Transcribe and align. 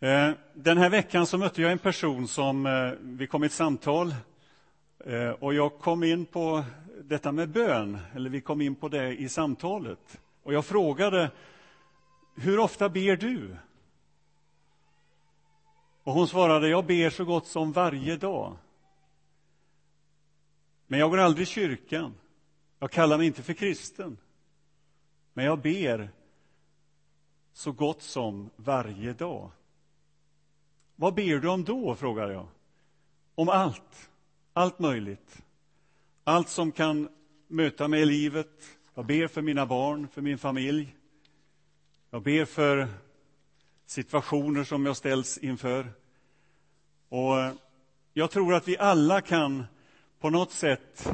Eh, 0.00 0.30
den 0.54 0.78
här 0.78 0.90
veckan 0.90 1.26
så 1.26 1.38
mötte 1.38 1.62
jag 1.62 1.72
en 1.72 1.78
person 1.78 2.28
som 2.28 2.66
eh, 2.66 2.92
vi 3.00 3.26
kom 3.26 3.42
i 3.42 3.46
ett 3.46 3.52
samtal 3.52 4.14
eh, 5.04 5.30
och 5.30 5.54
jag 5.54 5.78
kom 5.78 6.04
in 6.04 6.26
på 6.26 6.64
detta 7.02 7.32
med 7.32 7.48
bön, 7.48 7.98
eller 8.14 8.30
vi 8.30 8.40
kom 8.40 8.60
in 8.60 8.74
på 8.74 8.88
det 8.88 9.20
i 9.20 9.28
samtalet. 9.28 10.20
Och 10.42 10.54
jag 10.54 10.64
frågade, 10.64 11.30
hur 12.36 12.58
ofta 12.58 12.88
ber 12.88 13.16
du? 13.16 13.56
Och 16.02 16.12
hon 16.12 16.28
svarade, 16.28 16.68
jag 16.68 16.86
ber 16.86 17.10
så 17.10 17.24
gott 17.24 17.46
som 17.46 17.72
varje 17.72 18.16
dag. 18.16 18.56
Men 20.86 21.00
jag 21.00 21.10
går 21.10 21.18
aldrig 21.18 21.42
i 21.42 21.50
kyrkan. 21.50 22.14
Jag 22.78 22.90
kallar 22.90 23.18
mig 23.18 23.26
inte 23.26 23.42
för 23.42 23.52
kristen. 23.52 24.18
Men 25.32 25.44
jag 25.44 25.58
ber 25.58 26.10
så 27.52 27.72
gott 27.72 28.02
som 28.02 28.50
varje 28.56 29.12
dag. 29.12 29.50
Vad 31.00 31.14
ber 31.14 31.38
du 31.38 31.48
om 31.48 31.64
då, 31.64 31.94
frågar 31.94 32.30
jag. 32.30 32.46
Om 33.34 33.48
allt. 33.48 34.10
Allt 34.52 34.78
möjligt. 34.78 35.42
Allt 36.24 36.48
som 36.48 36.72
kan 36.72 37.08
möta 37.48 37.88
mig 37.88 38.02
i 38.02 38.06
livet. 38.06 38.78
Jag 38.94 39.06
ber 39.06 39.26
för 39.26 39.42
mina 39.42 39.66
barn, 39.66 40.08
för 40.08 40.22
min 40.22 40.38
familj. 40.38 40.96
Jag 42.10 42.22
ber 42.22 42.44
för 42.44 42.88
situationer 43.86 44.64
som 44.64 44.86
jag 44.86 44.96
ställs 44.96 45.38
inför. 45.38 45.92
Och 47.08 47.40
eh, 47.40 47.52
jag 48.12 48.30
tror 48.30 48.54
att 48.54 48.68
vi 48.68 48.78
alla 48.78 49.20
kan 49.20 49.64
på 50.18 50.30
något 50.30 50.52
sätt 50.52 51.12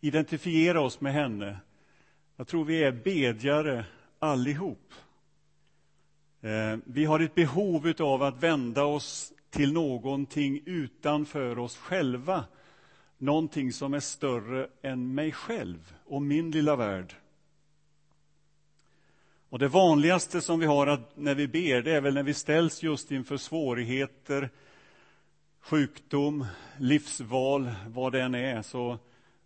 identifiera 0.00 0.80
oss 0.80 1.00
med 1.00 1.12
henne. 1.12 1.58
Jag 2.36 2.46
tror 2.46 2.64
vi 2.64 2.84
är 2.84 2.92
bedjare 2.92 3.84
allihop. 4.18 4.92
Eh, 6.40 6.78
vi 6.84 7.04
har 7.04 7.20
ett 7.20 7.34
behov 7.34 7.92
av 7.98 8.22
att 8.22 8.42
vända 8.42 8.84
oss 8.84 9.32
till 9.50 9.72
någonting 9.72 10.62
utanför 10.66 11.58
oss 11.58 11.76
själva. 11.76 12.44
Någonting 13.18 13.72
som 13.72 13.94
är 13.94 14.00
större 14.00 14.68
än 14.82 15.14
mig 15.14 15.32
själv 15.32 15.94
och 16.06 16.22
min 16.22 16.50
lilla 16.50 16.76
värld. 16.76 17.14
Och 19.48 19.58
Det 19.58 19.68
vanligaste 19.68 20.40
som 20.40 20.60
vi 20.60 20.66
har 20.66 20.86
att, 20.86 21.16
när 21.16 21.34
vi 21.34 21.48
ber, 21.48 21.82
det 21.82 21.92
är 21.92 22.00
väl 22.00 22.14
när 22.14 22.22
vi 22.22 22.34
ställs 22.34 22.82
just 22.82 23.10
inför 23.10 23.36
svårigheter, 23.36 24.50
sjukdom, 25.60 26.46
livsval, 26.78 27.70
vad 27.88 28.12
det 28.12 28.22
än 28.22 28.34
är, 28.34 28.62
så 28.62 28.98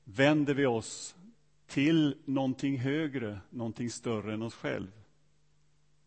vänder 0.05 0.55
vi 0.55 0.67
oss 0.67 1.17
till 1.67 2.17
någonting 2.25 2.79
högre, 2.79 3.41
någonting 3.51 3.91
större 3.91 4.35
än 4.35 4.43
oss 4.43 4.55
själva. 4.55 5.04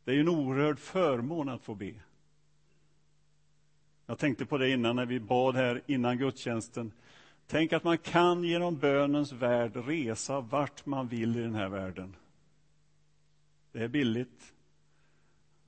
Det 0.07 0.11
är 0.11 0.15
ju 0.15 0.21
en 0.21 0.29
oerhörd 0.29 0.79
förmån 0.79 1.49
att 1.49 1.63
få 1.63 1.75
be. 1.75 1.93
Jag 4.05 4.17
tänkte 4.17 4.45
på 4.45 4.57
det 4.57 4.69
innan 4.69 4.95
när 4.95 5.05
vi 5.05 5.19
bad 5.19 5.55
här 5.55 5.81
innan 5.85 6.17
gudstjänsten. 6.17 6.91
Tänk 7.47 7.73
att 7.73 7.83
man 7.83 7.97
kan 7.97 8.43
genom 8.43 8.77
bönens 8.77 9.31
värld 9.31 9.71
resa 9.75 10.39
vart 10.39 10.85
man 10.85 11.07
vill 11.07 11.37
i 11.37 11.41
den 11.41 11.55
här 11.55 11.69
världen. 11.69 12.15
Det 13.71 13.83
är 13.83 13.87
billigt 13.87 14.53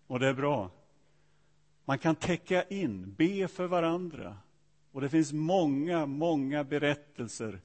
och 0.07 0.19
det 0.19 0.27
är 0.27 0.33
bra. 0.33 0.69
Man 1.85 1.97
kan 1.97 2.15
täcka 2.15 2.63
in, 2.63 3.15
be 3.17 3.47
för 3.47 3.67
varandra. 3.67 4.37
Och 4.91 5.01
det 5.01 5.09
finns 5.09 5.33
många, 5.33 6.05
många 6.05 6.63
berättelser 6.63 7.59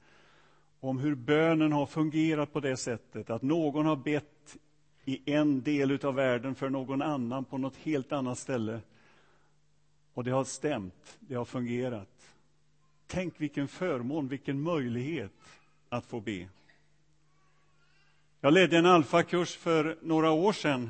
om 0.79 0.99
hur 0.99 1.15
bönen 1.15 1.71
har 1.71 1.85
fungerat 1.85 2.53
på 2.53 2.59
det 2.59 2.77
sättet 2.77 3.29
att 3.29 3.41
någon 3.41 3.85
har 3.85 3.95
bett 3.95 4.57
i 5.05 5.33
en 5.33 5.61
del 5.61 6.05
av 6.05 6.15
världen 6.15 6.55
för 6.55 6.69
någon 6.69 7.01
annan 7.01 7.45
på 7.45 7.57
något 7.57 7.75
helt 7.75 8.11
annat 8.11 8.39
ställe. 8.39 8.79
Och 10.13 10.23
det 10.23 10.31
har 10.31 10.43
stämt, 10.43 11.17
det 11.19 11.35
har 11.35 11.45
fungerat. 11.45 12.35
Tänk 13.07 13.33
vilken 13.37 13.67
förmån, 13.67 14.27
vilken 14.27 14.61
möjlighet 14.61 15.31
att 15.89 16.05
få 16.05 16.19
be. 16.19 16.47
Jag 18.41 18.53
ledde 18.53 18.77
en 18.77 18.85
alfakurs 18.85 19.55
för 19.55 19.97
några 20.01 20.31
år 20.31 20.53
sedan. 20.53 20.89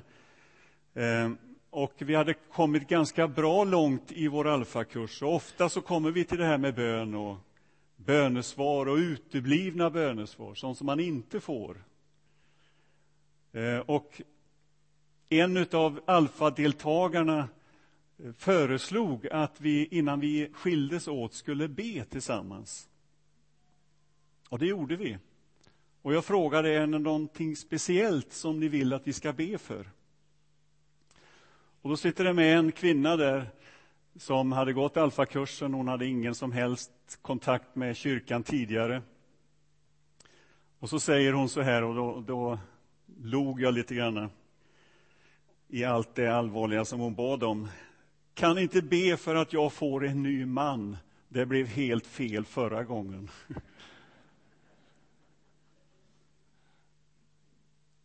Eh, 0.94 1.32
och 1.70 1.94
vi 1.98 2.16
hade 2.16 2.34
kommit 2.34 2.88
ganska 2.88 3.28
bra 3.28 3.64
långt 3.64 4.12
i 4.12 4.28
vår 4.28 4.48
alfakurs. 4.48 5.22
Och 5.22 5.36
ofta 5.36 5.70
så 5.70 5.82
kommer 5.82 6.12
vi 6.12 6.24
till 6.24 6.38
det 6.38 6.46
här 6.46 6.58
med 6.58 6.76
bön 6.76 7.16
och 7.16 7.38
bönesvar 7.96 8.86
och 8.86 8.98
uteblivna 8.98 9.90
bönesvar, 9.90 10.56
sånt 10.56 10.78
som 10.78 10.86
man 10.86 11.00
inte 11.00 11.40
får. 11.40 11.78
Eh, 13.56 13.80
och 13.80 14.22
en 15.30 15.66
av 15.72 16.02
alfadeltagarna 16.06 17.50
eh, 18.18 18.32
föreslog 18.38 19.28
att 19.28 19.62
vi 19.62 19.86
innan 19.86 20.20
vi 20.20 20.50
skildes 20.54 21.08
åt 21.08 21.34
skulle 21.34 21.68
be 21.68 22.06
tillsammans. 22.06 22.90
Och 24.50 24.60
det 24.60 24.66
gjorde 24.66 24.96
vi. 24.96 25.18
Och 26.02 26.14
jag 26.14 26.26
frågade, 26.26 26.70
är 26.70 26.80
det 26.80 27.00
någonting 27.00 27.56
speciellt 27.56 28.34
som 28.34 28.60
ni 28.60 28.68
vill 28.68 28.94
att 28.94 29.08
vi 29.08 29.14
ska 29.14 29.34
be 29.34 29.58
för? 29.58 29.90
Och 31.82 31.90
då 31.90 31.98
sitter 31.98 32.24
det 32.24 32.34
med 32.34 32.58
en 32.58 32.72
kvinna 32.72 33.16
där 33.16 33.50
som 34.16 34.52
hade 34.52 34.74
gått 34.74 34.98
alfakursen. 34.98 35.74
Hon 35.74 35.88
hade 35.88 36.06
ingen 36.06 36.36
som 36.36 36.52
helst 36.52 36.92
kontakt 37.22 37.76
med 37.76 37.96
kyrkan 37.96 38.44
tidigare. 38.44 39.02
Och 40.80 40.90
så 40.90 41.00
säger 41.00 41.34
hon 41.34 41.50
så 41.50 41.62
här, 41.62 41.84
och 41.84 41.96
då, 41.96 42.24
då 42.28 42.60
log 43.22 43.62
jag 43.62 43.74
lite 43.74 43.96
grann 43.96 44.30
i 45.68 45.84
allt 45.84 46.16
det 46.16 46.28
allvarliga 46.28 46.86
som 46.86 47.00
hon 47.00 47.16
bad 47.16 47.44
om. 47.44 47.68
Kan 48.34 48.58
inte 48.58 48.82
be 48.82 49.18
för 49.18 49.36
att 49.36 49.54
jag 49.54 49.74
får 49.74 50.06
en 50.06 50.24
ny 50.24 50.46
man. 50.46 50.98
Det 51.30 51.46
blev 51.46 51.68
helt 51.68 52.08
fel 52.08 52.46
förra 52.46 52.84
gången. 52.84 53.30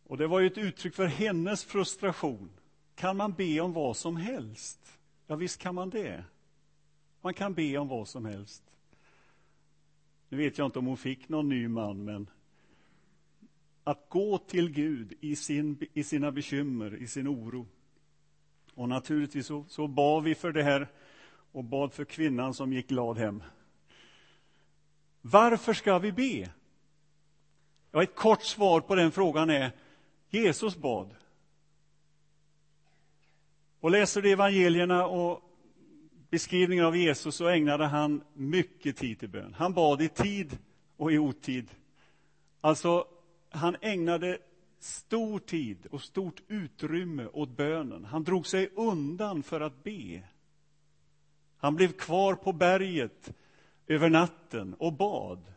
Och 0.03 0.17
Det 0.17 0.27
var 0.27 0.39
ju 0.39 0.47
ett 0.47 0.57
uttryck 0.57 0.95
för 0.95 1.05
hennes 1.05 1.63
frustration. 1.63 2.49
Kan 2.95 3.17
man 3.17 3.33
be 3.33 3.59
om 3.59 3.73
vad 3.73 3.97
som 3.97 4.15
helst? 4.15 4.97
Ja, 5.27 5.35
visst 5.35 5.59
kan 5.59 5.75
man 5.75 5.89
det. 5.89 6.23
Man 7.21 7.33
kan 7.33 7.53
be 7.53 7.77
om 7.77 7.87
vad 7.87 8.07
som 8.07 8.25
helst. 8.25 8.63
Nu 10.29 10.37
vet 10.37 10.57
jag 10.57 10.67
inte 10.67 10.79
om 10.79 10.85
hon 10.85 10.97
fick 10.97 11.29
någon 11.29 11.49
ny 11.49 11.67
man, 11.67 12.03
men 12.03 12.29
att 13.83 14.09
gå 14.09 14.37
till 14.37 14.69
Gud 14.69 15.13
i, 15.21 15.35
sin, 15.35 15.87
i 15.93 16.03
sina 16.03 16.31
bekymmer, 16.31 16.95
i 16.95 17.07
sin 17.07 17.27
oro. 17.27 17.67
Och 18.73 18.89
naturligtvis 18.89 19.47
så, 19.47 19.65
så 19.67 19.87
bad 19.87 20.23
vi 20.23 20.35
för 20.35 20.51
det 20.51 20.63
här 20.63 20.87
och 21.51 21.63
bad 21.63 21.93
för 21.93 22.05
kvinnan 22.05 22.53
som 22.53 22.73
gick 22.73 22.87
glad 22.87 23.17
hem. 23.17 23.43
Varför 25.21 25.73
ska 25.73 25.99
vi 25.99 26.11
be? 26.11 26.49
Ja, 27.91 28.03
ett 28.03 28.15
kort 28.15 28.43
svar 28.43 28.81
på 28.81 28.95
den 28.95 29.11
frågan 29.11 29.49
är 29.49 29.71
Jesus 30.29 30.77
bad. 30.77 31.15
Och 33.79 33.91
läser 33.91 34.21
du 34.21 34.31
evangelierna 34.31 35.05
och 35.05 35.41
beskrivningen 36.29 36.85
av 36.85 36.97
Jesus 36.97 37.35
så 37.35 37.47
ägnade 37.47 37.85
han 37.85 38.23
mycket 38.33 38.97
tid 38.97 39.19
till 39.19 39.29
bön. 39.29 39.53
Han 39.53 39.73
bad 39.73 40.01
i 40.01 40.09
tid 40.09 40.57
och 40.97 41.11
i 41.11 41.17
otid. 41.17 41.69
Alltså, 42.61 43.07
han 43.51 43.77
ägnade 43.81 44.37
stor 44.79 45.39
tid 45.39 45.85
och 45.85 46.01
stort 46.01 46.41
utrymme 46.47 47.27
åt 47.33 47.49
bönen. 47.49 48.05
Han 48.05 48.23
drog 48.23 48.47
sig 48.47 48.69
undan 48.75 49.43
för 49.43 49.61
att 49.61 49.83
be. 49.83 50.23
Han 51.57 51.75
blev 51.75 51.91
kvar 51.91 52.35
på 52.35 52.53
berget 52.53 53.33
över 53.87 54.09
natten 54.09 54.73
och 54.73 54.93
bad. 54.93 55.53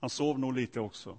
Han 0.00 0.10
sov 0.10 0.38
nog 0.38 0.54
lite 0.54 0.80
också. 0.80 1.18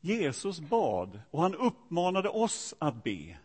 Jesus 0.00 0.60
bad 0.60 1.20
och 1.30 1.42
han 1.42 1.54
uppmanade 1.54 2.28
oss 2.28 2.74
att 2.78 3.04
be. 3.04 3.38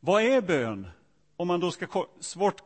Vad 0.00 0.22
är 0.22 0.42
bön? 0.42 0.88
Om 1.36 1.48
man 1.48 1.60
då 1.60 1.70
ska 1.70 2.06
svårt, 2.20 2.62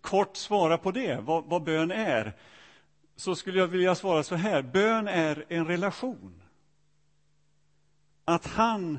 kort 0.00 0.36
svara 0.36 0.78
på 0.78 0.90
det, 0.90 1.20
vad, 1.20 1.44
vad 1.44 1.62
bön 1.62 1.90
är, 1.90 2.32
så 3.16 3.36
skulle 3.36 3.58
jag 3.58 3.66
vilja 3.66 3.94
svara 3.94 4.22
så 4.22 4.34
här. 4.34 4.62
Bön 4.62 5.08
är 5.08 5.44
en 5.48 5.66
relation. 5.66 6.42
Att 8.24 8.46
han 8.46 8.98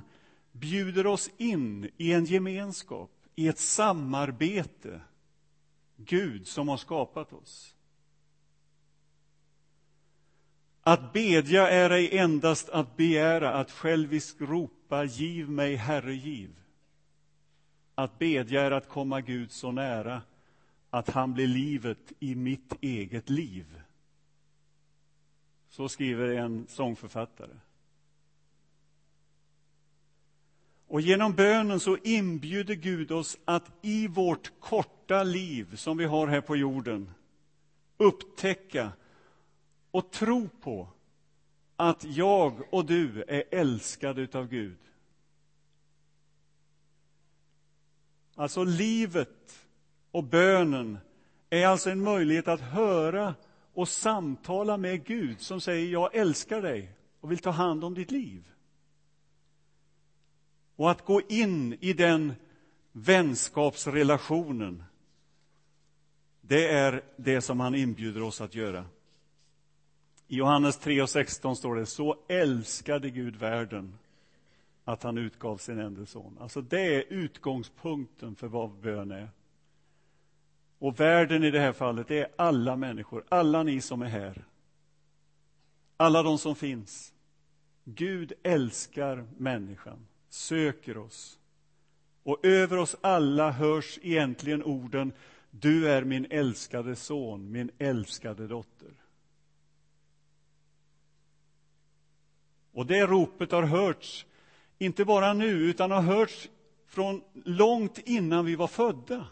bjuder 0.52 1.08
oss 1.08 1.30
in 1.38 1.90
i 1.98 2.14
en 2.14 2.26
gemenskap, 2.26 3.12
i 3.36 3.48
ett 3.48 3.60
samarbete. 3.60 5.02
Gud 5.98 6.48
som 6.48 6.68
har 6.68 6.78
skapat 6.78 7.34
oss. 7.34 7.76
Att 10.82 11.14
bedja 11.14 11.70
är 11.70 11.90
ej 11.90 12.18
endast 12.18 12.70
att 12.70 12.98
begära, 12.98 13.54
att 13.54 13.72
själviskt 13.72 14.42
ropa 14.42 15.04
giv 15.04 15.50
mig, 15.50 15.76
Herre, 15.76 16.16
giv. 16.16 16.56
Att 17.96 18.20
bedja 18.20 18.62
är 18.62 18.72
att 18.72 18.90
komma 18.90 19.22
Gud 19.22 19.52
så 19.52 19.72
nära 19.72 20.22
att 20.90 21.10
han 21.10 21.34
blir 21.34 21.48
livet 21.48 22.14
i 22.20 22.36
mitt 22.36 22.74
eget 22.82 23.30
liv. 23.30 23.82
Så 25.76 25.90
skriver 25.90 26.28
en 26.28 26.68
sångförfattare. 26.68 27.60
Och 30.88 31.02
genom 31.02 31.34
bönen 31.34 31.80
så 31.80 31.98
inbjuder 32.04 32.76
Gud 32.76 33.12
oss 33.12 33.38
att 33.46 33.72
i 33.82 34.08
vårt 34.08 34.52
korta 34.60 35.24
liv 35.24 35.76
som 35.76 35.98
vi 35.98 36.06
har 36.06 36.28
här 36.28 36.42
på 36.42 36.56
jorden 36.56 37.10
upptäcka 37.98 38.92
och 39.92 40.12
tro 40.12 40.50
på 40.50 40.88
att 41.76 42.04
jag 42.04 42.74
och 42.74 42.86
du 42.86 43.24
är 43.28 43.44
älskade 43.52 44.28
av 44.34 44.48
Gud. 44.48 44.80
Alltså 48.36 48.64
livet 48.64 49.68
och 50.12 50.24
bönen 50.24 50.98
är 51.50 51.68
alltså 51.68 51.90
en 51.90 52.04
möjlighet 52.04 52.48
att 52.48 52.62
höra 52.62 53.36
och 53.76 53.88
samtala 53.88 54.78
med 54.78 55.06
Gud 55.06 55.42
som 55.42 55.62
säger 55.62 55.92
jag 55.92 56.16
älskar 56.16 56.62
dig 56.62 56.92
och 57.20 57.32
vill 57.32 57.40
ta 57.40 57.50
hand 57.50 57.84
om 57.84 57.94
ditt 57.94 58.12
liv. 58.12 58.52
Och 60.76 60.92
att 60.92 61.06
gå 61.06 61.22
in 61.22 61.78
i 61.80 61.94
den 61.94 62.34
vänskapsrelationen 62.92 64.84
det 66.48 66.68
är 66.68 67.04
det 67.16 67.42
som 67.42 67.60
han 67.60 67.76
inbjuder 67.76 68.22
oss 68.22 68.42
att 68.42 68.56
göra. 68.56 68.86
I 70.28 70.36
Johannes 70.38 70.78
3 70.78 71.02
och 71.02 71.10
16 71.10 71.56
står 71.56 71.76
det 71.76 71.86
så 71.86 72.18
älskade 72.28 73.10
Gud 73.10 73.36
världen 73.36 73.98
att 74.84 75.04
han 75.04 75.18
utgav 75.18 75.58
sin 75.58 75.80
enda 75.80 76.06
son. 76.06 76.38
Alltså 76.40 76.62
det 76.62 76.96
är 76.96 77.04
utgångspunkten 77.10 78.36
för 78.36 78.48
vad 78.48 78.70
bön 78.70 79.12
är. 79.12 79.30
Och 80.80 81.00
världen 81.00 81.44
i 81.44 81.52
det 81.52 81.60
här 81.60 81.74
fallet 81.74 82.12
är 82.12 82.28
alla 82.36 82.76
människor, 82.76 83.24
alla 83.30 83.64
ni 83.64 83.82
som 83.82 84.02
är 84.02 84.10
här. 84.10 84.46
Alla 85.98 86.24
de 86.24 86.38
som 86.38 86.56
finns. 86.56 87.14
Gud 87.84 88.34
älskar 88.44 89.26
människan, 89.38 90.08
söker 90.30 90.98
oss. 90.98 91.40
Och 92.24 92.46
över 92.46 92.78
oss 92.78 92.96
alla 93.02 93.52
hörs 93.52 94.00
egentligen 94.02 94.64
orden 94.64 95.14
Du 95.52 95.90
är 95.90 96.04
min 96.04 96.28
älskade 96.30 96.96
son, 96.96 97.52
min 97.52 97.72
älskade 97.78 98.48
dotter. 98.48 98.92
Och 102.72 102.86
det 102.86 103.06
ropet 103.06 103.52
har 103.52 103.64
hörts, 103.64 104.26
inte 104.78 105.06
bara 105.06 105.34
nu, 105.34 105.50
utan 105.50 105.92
har 105.92 106.02
hörts 106.02 106.50
från 106.88 107.22
långt 107.34 107.98
innan 107.98 108.46
vi 108.46 108.56
var 108.56 108.68
födda. 108.68 109.28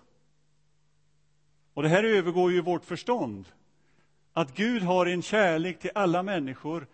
Och 1.73 1.83
det 1.83 1.89
här 1.89 2.03
övergår 2.03 2.51
ju 2.51 2.61
vårt 2.61 2.85
förstånd. 2.85 3.45
Att 4.33 4.55
Gud 4.55 4.83
har 4.83 5.05
en 5.05 5.21
kärlek 5.21 5.79
till 5.79 5.91
alla 5.95 6.23
människor 6.23 6.87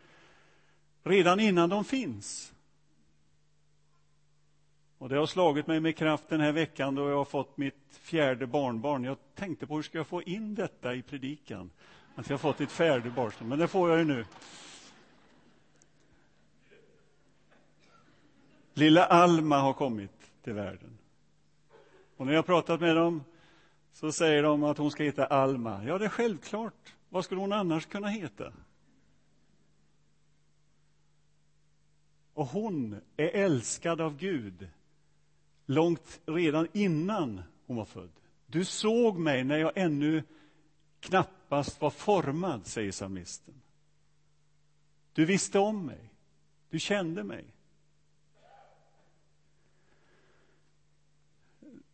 redan 1.03 1.39
innan 1.39 1.69
de 1.69 1.85
finns. 1.85 2.53
Och 4.97 5.09
det 5.09 5.17
har 5.17 5.25
slagit 5.25 5.67
mig 5.67 5.79
med 5.79 5.97
kraft 5.97 6.29
den 6.29 6.41
här 6.41 6.51
veckan 6.51 6.95
då 6.95 7.09
jag 7.09 7.17
har 7.17 7.25
fått 7.25 7.57
mitt 7.57 7.99
fjärde 8.01 8.47
barnbarn. 8.47 9.03
Jag 9.03 9.17
tänkte 9.35 9.67
på 9.67 9.75
hur 9.75 9.83
ska 9.83 9.97
jag 9.97 10.07
få 10.07 10.23
in 10.23 10.55
detta 10.55 10.93
i 10.95 11.01
predikan? 11.01 11.69
Att 12.15 12.29
jag 12.29 12.33
har 12.33 12.39
fått 12.39 12.61
ett 12.61 12.71
fjärde 12.71 13.09
barnbarn, 13.09 13.49
men 13.49 13.59
det 13.59 13.67
får 13.67 13.89
jag 13.89 13.99
ju 13.99 14.05
nu. 14.05 14.25
Lilla 18.73 19.05
Alma 19.05 19.57
har 19.57 19.73
kommit 19.73 20.31
till 20.43 20.53
världen. 20.53 20.97
Och 22.17 22.25
när 22.25 22.33
jag 22.33 22.37
har 22.37 22.43
pratat 22.43 22.81
med 22.81 22.95
dem 22.95 23.23
så 23.93 24.11
säger 24.11 24.43
de 24.43 24.63
att 24.63 24.77
hon 24.77 24.91
ska 24.91 25.03
heta 25.03 25.25
Alma. 25.25 25.83
Ja, 25.83 25.97
det 25.97 26.05
är 26.05 26.09
självklart. 26.09 26.95
Vad 27.09 27.25
skulle 27.25 27.41
hon 27.41 27.53
annars 27.53 27.85
kunna 27.85 28.07
heta? 28.07 28.53
Och 32.33 32.45
hon 32.45 33.01
är 33.17 33.27
älskad 33.27 34.01
av 34.01 34.17
Gud 34.17 34.69
långt 35.65 36.21
redan 36.25 36.67
innan 36.73 37.41
hon 37.65 37.77
var 37.77 37.85
född. 37.85 38.11
Du 38.45 38.65
såg 38.65 39.17
mig 39.17 39.43
när 39.43 39.57
jag 39.57 39.71
ännu 39.75 40.23
knappast 40.99 41.81
var 41.81 41.89
formad, 41.89 42.67
säger 42.67 42.91
psalmisten. 42.91 43.61
Du 45.13 45.25
visste 45.25 45.59
om 45.59 45.85
mig. 45.85 46.13
Du 46.69 46.79
kände 46.79 47.23
mig. 47.23 47.45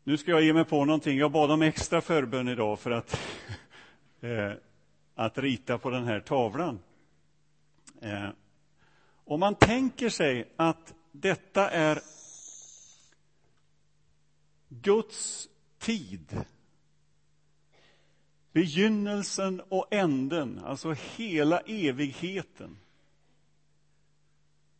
Nu 0.07 0.17
ska 0.17 0.31
jag 0.31 0.43
ge 0.43 0.53
mig 0.53 0.65
på 0.65 0.85
någonting. 0.85 1.17
Jag 1.17 1.31
bad 1.31 1.51
om 1.51 1.61
extra 1.61 2.01
förbön 2.01 2.47
idag 2.47 2.79
för 2.79 2.91
att, 2.91 3.19
eh, 4.21 4.51
att 5.15 5.37
rita 5.37 5.77
på 5.77 5.89
den 5.89 6.03
här 6.03 6.19
tavlan. 6.19 6.79
Eh, 8.01 8.29
om 9.25 9.39
man 9.39 9.55
tänker 9.55 10.09
sig 10.09 10.47
att 10.55 10.93
detta 11.11 11.69
är 11.69 11.99
Guds 14.69 15.49
tid 15.79 16.45
begynnelsen 18.51 19.61
och 19.69 19.93
änden, 19.93 20.59
alltså 20.65 20.95
hela 21.15 21.59
evigheten. 21.59 22.77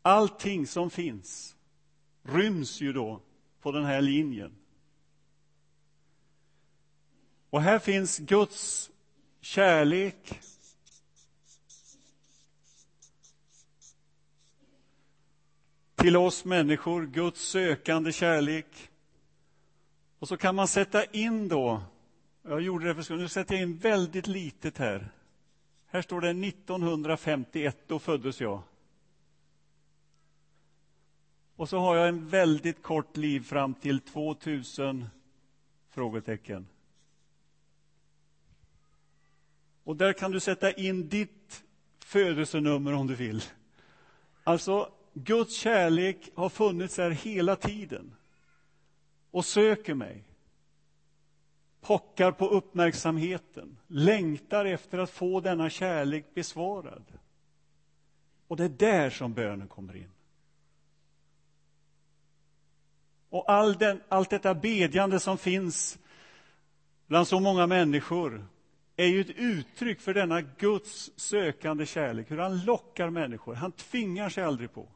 Allting 0.02 0.68
som 0.68 0.90
finns 0.90 1.56
ryms 2.24 2.82
ju 2.82 2.94
då 2.94 3.22
på 3.62 3.72
den 3.72 3.86
här 3.86 4.02
linjen. 4.02 4.56
Och 7.56 7.62
här 7.62 7.80
finns 7.80 8.18
Guds 8.18 8.92
kärlek. 9.42 10.42
Till 15.96 16.18
oss 16.18 16.46
människor, 16.46 17.06
Guds 17.06 17.42
sökande 17.42 18.12
kärlek. 18.12 18.90
Och 20.20 20.28
så 20.28 20.38
kan 20.38 20.56
man 20.56 20.68
sätta 20.68 21.06
in 21.06 21.48
då, 21.48 21.82
jag 22.44 22.62
gjorde 22.62 22.94
det 22.94 23.04
för 23.04 23.16
nu 23.16 23.28
sätter 23.28 23.56
jag 23.56 23.62
in 23.62 23.78
väldigt 23.78 24.28
litet 24.28 24.78
här. 24.78 25.12
Här 25.86 26.02
står 26.02 26.22
det 26.22 26.48
1951, 26.48 27.78
då 27.88 28.00
föddes 28.00 28.42
jag. 28.42 28.62
Och 31.56 31.70
så 31.70 31.80
har 31.80 31.96
jag 31.96 32.08
en 32.08 32.28
väldigt 32.28 32.84
kort 32.84 33.18
liv 33.18 33.40
fram 33.40 33.74
till 33.74 34.00
2000? 34.00 35.06
Frågetecken. 35.90 36.68
Och 39.86 39.96
där 39.96 40.14
kan 40.14 40.32
du 40.32 40.40
sätta 40.40 40.72
in 40.72 41.10
ditt 41.10 41.64
födelsenummer 42.00 42.94
om 42.94 43.08
du 43.08 43.16
vill. 43.16 43.44
Alltså, 44.44 44.92
Guds 45.14 45.56
kärlek 45.56 46.30
har 46.36 46.50
funnits 46.50 46.98
här 46.98 47.10
hela 47.10 47.56
tiden 47.56 48.16
och 49.32 49.46
söker 49.46 49.94
mig. 49.94 50.24
Pockar 51.82 52.32
på 52.32 52.48
uppmärksamheten, 52.48 53.78
längtar 53.88 54.66
efter 54.66 54.98
att 54.98 55.10
få 55.10 55.40
denna 55.40 55.70
kärlek 55.70 56.26
besvarad. 56.34 57.04
Och 58.48 58.58
det 58.58 58.64
är 58.64 58.70
där 58.70 59.10
som 59.10 59.34
bönen 59.34 59.68
kommer 59.68 59.96
in. 59.96 60.12
Och 63.30 63.52
all 63.52 63.78
den, 63.78 64.02
allt 64.10 64.30
detta 64.30 64.56
bedjande 64.56 65.20
som 65.20 65.38
finns 65.38 66.00
bland 67.08 67.28
så 67.28 67.40
många 67.40 67.68
människor 67.68 68.48
är 68.96 69.06
ju 69.06 69.22
ett 69.22 69.30
uttryck 69.30 70.02
för 70.02 70.14
denna 70.14 70.42
Guds 70.42 71.12
sökande 71.16 71.86
kärlek, 71.86 72.32
hur 72.32 72.38
han 72.38 72.66
lockar 72.66 73.10
människor. 73.10 73.56
Han 73.56 73.72
tvingar 73.72 74.30
sig 74.30 74.44
aldrig 74.44 74.74
på. 74.74 74.88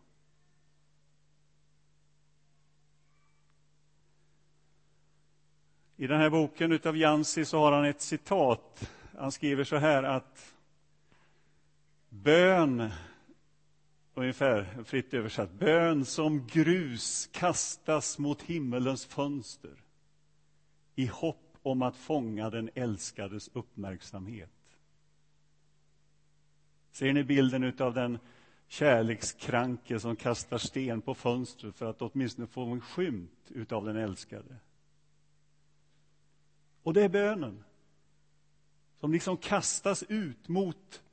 I 5.96 6.08
den 6.08 6.20
här 6.20 6.30
boken 6.30 6.72
utav 6.72 6.98
Jansi 6.98 7.46
så 7.46 7.60
har 7.60 7.72
han 7.72 7.86
ett 7.86 8.02
citat. 8.02 8.92
Han 9.18 9.32
skriver 9.32 9.64
så 9.64 9.76
här 9.76 10.04
att 10.04 10.54
bön, 12.10 12.90
ungefär 14.14 14.84
fritt 14.84 15.14
översatt, 15.14 15.52
bön 15.52 16.06
som 16.06 16.48
grus 16.48 17.30
kastas 17.32 18.18
mot 18.18 18.42
himmelens 18.42 19.06
fönster 19.06 19.84
i 20.96 21.06
hopp 21.06 21.49
om 21.64 21.82
att 21.82 21.96
fånga 21.96 22.50
den 22.50 22.70
älskades 22.76 23.50
uppmärksamhet. 23.54 24.50
Ser 26.92 27.14
ni 27.14 27.24
bilden 27.24 27.74
av 27.80 27.94
den 27.94 28.20
kärlekskranke 28.68 30.00
som 30.00 30.16
kastar 30.16 30.58
sten 30.58 31.02
på 31.02 31.14
fönstret 31.14 31.76
för 31.76 31.86
att 31.86 32.02
åtminstone 32.02 32.48
få 32.48 32.66
en 32.66 32.82
skymt 32.82 33.72
av 33.72 33.86
den 33.86 33.98
älskade? 33.98 34.56
Och 36.84 36.94
det 36.94 37.04
är 37.04 37.10
bönen 37.10 37.64
som 39.00 39.12
liksom 39.12 39.38
kastas 39.38 40.04
ut 40.04 40.48
mot 40.48 41.04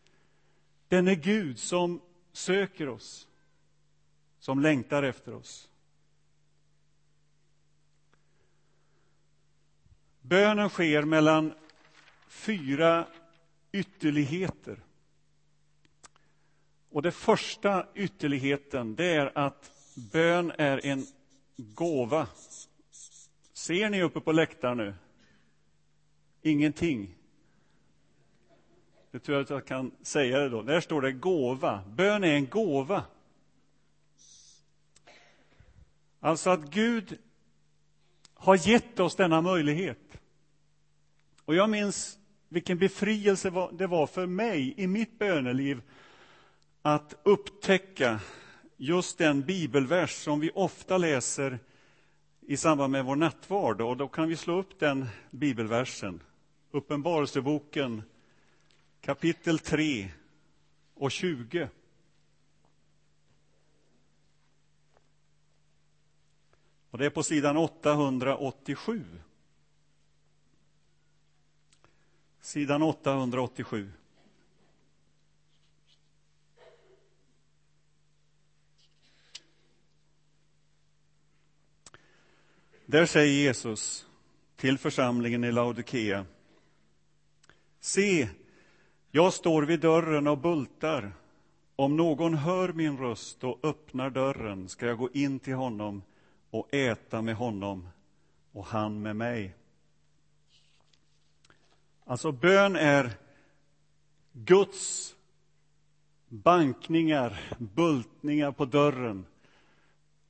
denne 0.89 1.15
Gud 1.15 1.59
som 1.59 2.01
söker 2.33 2.89
oss, 2.89 3.29
som 4.39 4.61
längtar 4.61 5.03
efter 5.03 5.35
oss. 5.35 5.71
Bönen 10.29 10.69
sker 10.69 11.03
mellan 11.03 11.55
fyra 12.29 13.07
ytterligheter. 13.73 14.79
Och 16.91 17.03
det 17.03 17.13
första 17.13 17.87
ytterligheten, 17.95 18.95
det 18.97 19.05
är 19.05 19.39
att 19.39 19.71
bön 20.13 20.53
är 20.59 20.87
en 20.87 21.07
gåva. 21.57 22.27
Ser 23.53 23.91
ni 23.91 24.03
uppe 24.03 24.21
på 24.21 24.33
läktaren 24.33 24.77
nu? 24.77 24.95
Ingenting. 26.43 27.15
Det 29.11 29.19
tror 29.19 29.37
jag 29.37 29.45
att 29.45 29.51
jag 29.51 29.67
kan 29.67 29.91
säga 30.03 30.39
det 30.39 30.49
då. 30.49 30.63
Där 30.63 30.81
står 30.81 31.03
det 31.03 31.13
gåva. 31.13 31.83
Bön 31.89 32.25
är 32.25 32.35
en 32.35 32.47
gåva. 32.47 33.05
Alltså 36.21 36.51
att 36.51 36.71
Gud 36.71 37.19
har 38.35 38.69
gett 38.69 39.01
oss 39.01 39.17
denna 39.17 39.41
möjlighet. 39.41 39.99
Och 41.47 41.55
jag 41.55 41.71
minns 41.71 42.19
vilken 42.49 42.79
befrielse 42.79 43.69
det 43.73 43.87
var 43.87 44.07
för 44.07 44.27
mig 44.27 44.75
i 44.77 44.87
mitt 44.87 45.19
böneliv 45.19 45.83
att 46.83 47.15
upptäcka 47.23 48.21
just 48.77 49.19
den 49.19 49.43
bibelvers 49.43 50.11
som 50.11 50.41
vi 50.41 50.51
ofta 50.55 50.99
läser 50.99 51.59
i 52.41 52.57
samband 52.57 52.93
med 52.93 53.05
vår 53.05 53.17
nattvard. 53.17 53.81
Och 53.81 53.97
då 53.97 54.09
kan 54.09 54.29
vi 54.29 54.37
slå 54.37 54.59
upp 54.59 54.79
den 54.79 55.07
bibelversen. 55.31 56.23
Uppenbarelseboken 56.71 58.03
kapitel 59.01 59.59
3 59.59 60.11
och 60.95 61.11
20. 61.11 61.69
Och 66.91 66.99
det 66.99 67.07
är 67.07 67.11
på 67.11 67.23
sidan 67.23 67.57
887. 67.57 69.05
Sidan 72.47 72.83
887. 72.83 73.93
Där 82.87 83.07
säger 83.07 83.33
Jesus 83.33 84.07
till 84.57 84.79
församlingen 84.79 85.45
i 85.45 85.53
Laodikea. 85.53 86.27
Se, 87.81 88.29
jag 89.11 89.33
står 89.33 89.63
vid 89.63 89.81
dörren 89.81 90.27
och 90.27 90.39
bultar. 90.39 91.13
Om 91.77 91.97
någon 91.97 92.35
hör 92.35 92.73
min 92.73 92.99
röst 92.99 93.45
och 93.45 93.65
öppnar 93.65 94.11
dörren 94.11 94.69
ska 94.69 94.87
jag 94.87 94.99
gå 94.99 95.11
in 95.13 95.39
till 95.39 95.55
honom 95.55 96.03
och 96.51 96.75
äta 96.75 97.23
med 97.23 97.37
honom 97.37 97.89
och 98.53 98.67
han 98.67 99.03
med 99.03 99.17
mig. 99.17 99.55
Alltså, 102.09 102.33
bön 102.33 102.77
är 102.77 103.11
Guds 104.33 105.15
bankningar, 106.29 107.41
bultningar 107.59 108.53
på 108.53 108.65
dörren 108.65 109.27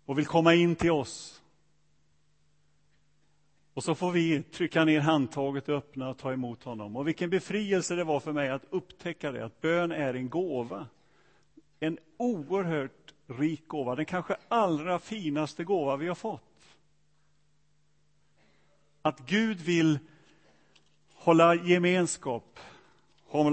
och 0.05 0.19
vill 0.19 0.27
komma 0.27 0.55
in 0.55 0.77
till 0.77 0.91
oss. 0.91 1.43
Och 3.75 3.85
så 3.85 3.95
får 3.95 4.13
vi 4.13 4.43
trycka 4.43 4.85
ner 4.85 5.01
handtaget 5.01 5.69
och 5.69 5.77
öppna 5.77 6.09
och 6.09 6.19
ta 6.19 6.33
emot 6.33 6.63
honom. 6.63 6.97
Och 6.97 7.09
vilken 7.09 7.31
befrielse 7.31 7.95
det 7.95 8.05
var 8.05 8.21
för 8.21 8.33
mig 8.33 8.51
att 8.51 8.65
upptäcka 8.71 9.33
det, 9.33 9.45
att 9.45 9.61
bön 9.61 9.93
är 9.93 10.15
en 10.15 10.29
gåva. 10.29 10.87
En 11.81 11.99
oerhört 12.17 13.15
rik 13.27 13.69
gåva, 13.69 13.95
den 13.95 14.05
kanske 14.05 14.37
allra 14.49 14.99
finaste 14.99 15.65
gåva 15.65 15.97
vi 15.97 16.09
har 16.09 16.15
fått. 16.15 16.43
Att 19.03 19.21
Gud 19.27 19.61
vill 19.61 19.99
hålla 21.27 21.55
gemenskap, 21.55 22.59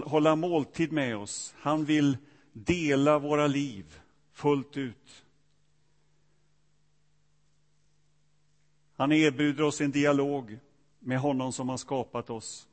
hålla 0.06 0.36
måltid 0.36 0.92
med 0.92 1.18
oss. 1.18 1.56
Han 1.58 1.86
vill 1.86 2.18
dela 2.52 3.20
våra 3.20 3.48
liv 3.48 4.00
fullt 4.34 4.78
ut. 4.78 5.26
Han 8.96 9.12
erbjuder 9.12 9.64
oss 9.64 9.82
en 9.82 9.92
dialog 9.92 10.58
med 11.00 11.20
honom 11.20 11.54
som 11.54 11.70
har 11.70 11.78
skapat 11.78 12.30
oss. 12.30 12.68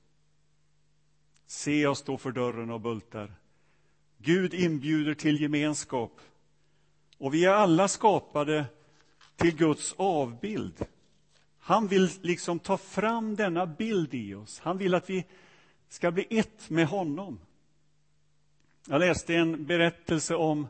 Se, 1.47 1.81
jag 1.81 1.97
står 1.97 2.17
för 2.17 2.33
dörren 2.33 2.71
och 2.71 2.81
bultar. 2.81 3.35
Gud 4.19 4.55
inbjuder 4.55 5.15
till 5.15 5.41
gemenskap. 5.41 6.21
Och 7.19 7.35
vi 7.35 7.45
är 7.45 7.53
alla 7.53 7.89
skapade 7.89 8.65
till 9.37 9.57
Guds 9.57 9.95
avbild. 9.97 10.87
Han 11.61 11.87
vill 11.87 12.11
liksom 12.21 12.59
ta 12.59 12.77
fram 12.77 13.37
denna 13.37 13.67
bild 13.67 14.15
i 14.15 14.35
oss. 14.35 14.61
Han 14.61 14.79
vill 14.79 14.95
att 14.95 15.11
vi 15.11 15.25
ska 15.89 16.11
bli 16.11 16.27
ett 16.31 16.71
med 16.71 16.87
honom. 16.87 17.41
Jag 18.89 19.01
läste 19.01 19.35
en 19.35 19.67
berättelse 19.67 20.35
om 20.35 20.67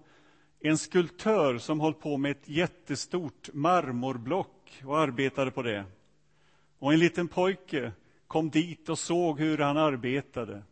en 0.61 0.79
skulptör 0.79 1.59
som 1.59 1.81
höll 1.81 1.95
på 1.95 2.17
med 2.17 2.31
ett 2.31 2.49
jättestort 2.49 3.49
marmorblock 3.53 4.83
och 4.85 4.99
arbetade 4.99 5.51
på 5.51 5.63
det. 5.63 5.85
Och 6.79 6.93
en 6.93 6.99
liten 6.99 7.29
pojke 7.29 7.93
kom 8.27 8.51
dit 8.51 8.89
och 8.89 8.99
såg 8.99 9.41
hur 9.41 9.59
han 9.59 9.77
arbetade. 9.77 10.63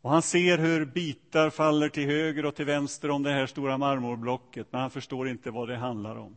Och 0.00 0.10
han 0.10 0.22
ser 0.22 0.58
hur 0.58 0.84
bitar 0.84 1.50
faller 1.50 1.88
till 1.88 2.06
höger 2.06 2.44
och 2.44 2.54
till 2.54 2.64
vänster 2.64 3.10
om 3.10 3.22
det 3.22 3.30
här 3.30 3.46
stora 3.46 3.78
marmorblocket, 3.78 4.66
men 4.70 4.80
han 4.80 4.90
förstår 4.90 5.28
inte 5.28 5.50
vad 5.50 5.68
det 5.68 5.76
handlar 5.76 6.16
om. 6.16 6.36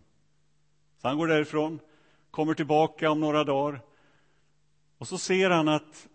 Han 1.07 1.17
går 1.17 1.27
därifrån, 1.27 1.79
kommer 2.31 2.53
tillbaka 2.53 3.11
om 3.11 3.19
några 3.19 3.43
dagar 3.43 3.81
och 4.97 5.07
så 5.07 5.17
ser 5.17 5.49
han 5.49 5.67
att 5.67 6.07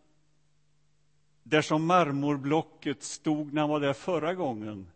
där 1.42 1.62
som 1.62 1.86
marmorblocket 1.86 3.02
stod 3.02 3.52
när 3.52 3.60
han 3.60 3.70
var 3.70 3.80
där 3.80 3.92
förra 3.92 4.34
gången 4.34 4.86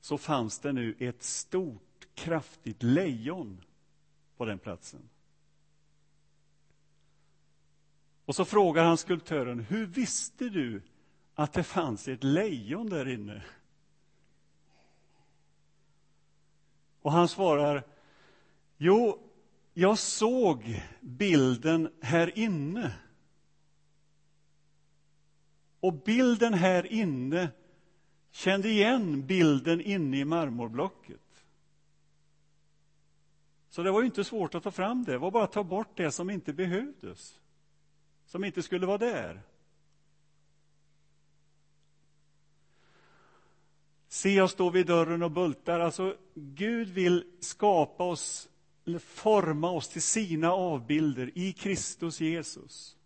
så 0.00 0.18
fanns 0.18 0.58
det 0.58 0.72
nu 0.72 0.94
ett 0.98 1.22
stort, 1.22 2.06
kraftigt 2.14 2.82
lejon 2.82 3.60
på 4.36 4.44
den 4.44 4.58
platsen. 4.58 5.08
Och 8.24 8.34
så 8.34 8.44
frågar 8.44 8.84
han 8.84 8.98
skulptören, 8.98 9.60
hur 9.60 9.86
visste 9.86 10.48
du 10.48 10.82
att 11.34 11.52
det 11.52 11.62
fanns 11.62 12.08
ett 12.08 12.24
lejon 12.24 12.90
där 12.90 13.08
inne? 13.08 13.42
Och 17.02 17.12
han 17.12 17.28
svarar, 17.28 17.82
jo, 18.76 19.23
jag 19.74 19.98
såg 19.98 20.82
bilden 21.00 21.92
här 22.00 22.38
inne. 22.38 22.92
Och 25.80 25.92
bilden 25.92 26.54
här 26.54 26.92
inne 26.92 27.50
kände 28.30 28.68
igen 28.68 29.26
bilden 29.26 29.80
inne 29.80 30.18
i 30.18 30.24
marmorblocket. 30.24 31.20
Så 33.68 33.82
det 33.82 33.90
var 33.90 34.00
ju 34.00 34.06
inte 34.06 34.24
svårt 34.24 34.54
att 34.54 34.62
ta 34.62 34.70
fram 34.70 35.04
det, 35.04 35.12
det 35.12 35.18
var 35.18 35.30
bara 35.30 35.44
att 35.44 35.52
ta 35.52 35.64
bort 35.64 35.96
det 35.96 36.10
som 36.10 36.30
inte 36.30 36.52
behövdes, 36.52 37.40
som 38.26 38.44
inte 38.44 38.62
skulle 38.62 38.86
vara 38.86 38.98
där. 38.98 39.42
Se, 44.08 44.34
jag 44.34 44.50
står 44.50 44.70
vid 44.70 44.86
dörren 44.86 45.22
och 45.22 45.30
bultar. 45.30 45.80
Alltså, 45.80 46.16
Gud 46.34 46.88
vill 46.88 47.24
skapa 47.40 48.04
oss, 48.04 48.48
forma 49.00 49.70
oss 49.70 49.88
till 49.88 50.02
sina 50.02 50.52
avbilder 50.52 51.30
i 51.34 51.52
Kristus 51.52 52.20
Jesus. 52.20 52.96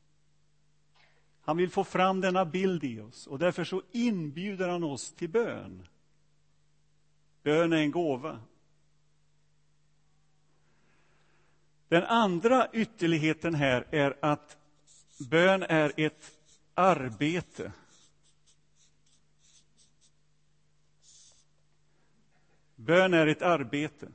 Han 1.41 1.57
vill 1.57 1.71
få 1.71 1.85
fram 1.85 2.21
denna 2.21 2.45
bild 2.45 2.85
i 2.85 3.01
oss 3.01 3.27
och 3.27 3.39
därför 3.39 3.65
så 3.65 3.83
inbjuder 3.93 4.69
han 4.69 4.85
oss 4.85 5.13
till 5.13 5.29
bön. 5.29 5.87
Bön 7.43 7.73
är 7.73 7.77
en 7.77 7.91
gåva. 7.91 8.41
Den 11.89 12.05
andra 12.05 12.69
ytterligheten 12.73 13.55
här 13.55 13.87
är 13.91 14.17
att 14.21 14.57
bön 15.31 15.63
är 15.63 15.93
ett 15.97 16.33
arbete. 16.75 17.73
Bön 22.77 23.15
är 23.15 23.27
ett 23.27 23.43
arbete. 23.43 24.09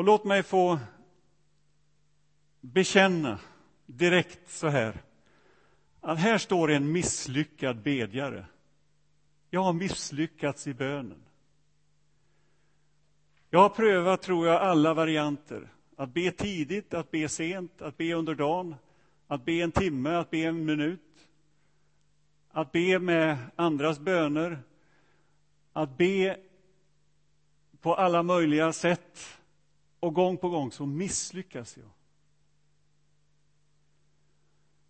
Och 0.00 0.06
låt 0.06 0.24
mig 0.24 0.42
få 0.42 0.78
bekänna 2.60 3.38
direkt 3.86 4.50
så 4.50 4.68
här 4.68 5.02
att 6.00 6.18
här 6.18 6.38
står 6.38 6.70
en 6.70 6.92
misslyckad 6.92 7.82
bedjare. 7.82 8.46
Jag 9.50 9.62
har 9.62 9.72
misslyckats 9.72 10.66
i 10.66 10.74
bönen. 10.74 11.22
Jag 13.50 13.60
har 13.60 13.68
prövat, 13.68 14.22
tror 14.22 14.46
jag, 14.46 14.62
alla 14.62 14.94
varianter. 14.94 15.68
Att 15.96 16.14
be 16.14 16.30
tidigt, 16.30 16.94
att 16.94 17.10
be 17.10 17.28
sent, 17.28 17.82
att 17.82 17.96
be 17.96 18.14
under 18.14 18.34
dagen, 18.34 18.74
att 19.26 19.44
be 19.44 19.52
en 19.52 19.72
timme, 19.72 20.10
att 20.10 20.30
be 20.30 20.38
en 20.38 20.64
minut. 20.64 21.28
Att 22.50 22.72
be 22.72 22.98
med 22.98 23.38
andras 23.56 23.98
böner. 23.98 24.58
Att 25.72 25.96
be 25.96 26.36
på 27.80 27.94
alla 27.94 28.22
möjliga 28.22 28.72
sätt. 28.72 29.39
Och 30.00 30.14
gång 30.14 30.36
på 30.36 30.48
gång 30.48 30.72
så 30.72 30.86
misslyckas 30.86 31.76
jag. 31.76 31.90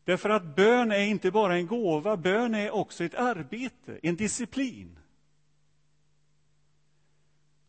Därför 0.04 0.30
att 0.30 0.56
bön 0.56 0.92
är 0.92 1.04
inte 1.04 1.30
bara 1.30 1.56
en 1.56 1.66
gåva, 1.66 2.16
bön 2.16 2.54
är 2.54 2.70
också 2.70 3.04
ett 3.04 3.14
arbete, 3.14 3.98
en 4.02 4.16
disciplin. 4.16 4.98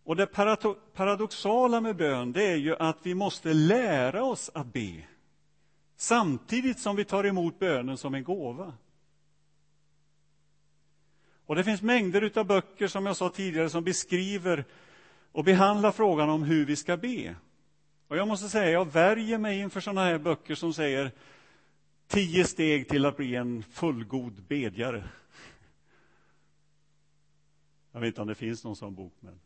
Och 0.03 0.15
det 0.15 0.27
paradoxala 0.93 1.81
med 1.81 1.95
bön, 1.95 2.31
det 2.31 2.43
är 2.43 2.55
ju 2.55 2.75
att 2.75 2.97
vi 3.03 3.15
måste 3.15 3.53
lära 3.53 4.23
oss 4.23 4.51
att 4.53 4.73
be 4.73 5.03
samtidigt 6.01 6.79
som 6.79 6.95
vi 6.95 7.05
tar 7.05 7.23
emot 7.23 7.59
bönen 7.59 7.97
som 7.97 8.15
en 8.15 8.23
gåva. 8.23 8.73
Och 11.45 11.55
det 11.55 11.63
finns 11.63 11.81
mängder 11.81 12.39
av 12.39 12.45
böcker, 12.45 12.87
som 12.87 13.05
jag 13.05 13.17
sa 13.17 13.29
tidigare, 13.29 13.69
som 13.69 13.83
beskriver 13.83 14.65
och 15.31 15.43
behandlar 15.43 15.91
frågan 15.91 16.29
om 16.29 16.43
hur 16.43 16.65
vi 16.65 16.75
ska 16.75 16.97
be. 16.97 17.35
Och 18.07 18.17
jag 18.17 18.27
måste 18.27 18.49
säga, 18.49 18.71
jag 18.71 18.91
värjer 18.91 19.37
mig 19.37 19.59
inför 19.59 19.79
sådana 19.79 20.03
här 20.03 20.17
böcker 20.17 20.55
som 20.55 20.73
säger 20.73 21.11
tio 22.07 22.45
steg 22.45 22.89
till 22.89 23.05
att 23.05 23.17
bli 23.17 23.35
en 23.35 23.63
fullgod 23.63 24.43
bedjare. 24.47 25.03
Jag 27.91 27.99
vet 27.99 28.07
inte 28.07 28.21
om 28.21 28.27
det 28.27 28.35
finns 28.35 28.63
någon 28.63 28.75
sån 28.75 28.95
bok, 28.95 29.13
men 29.19 29.39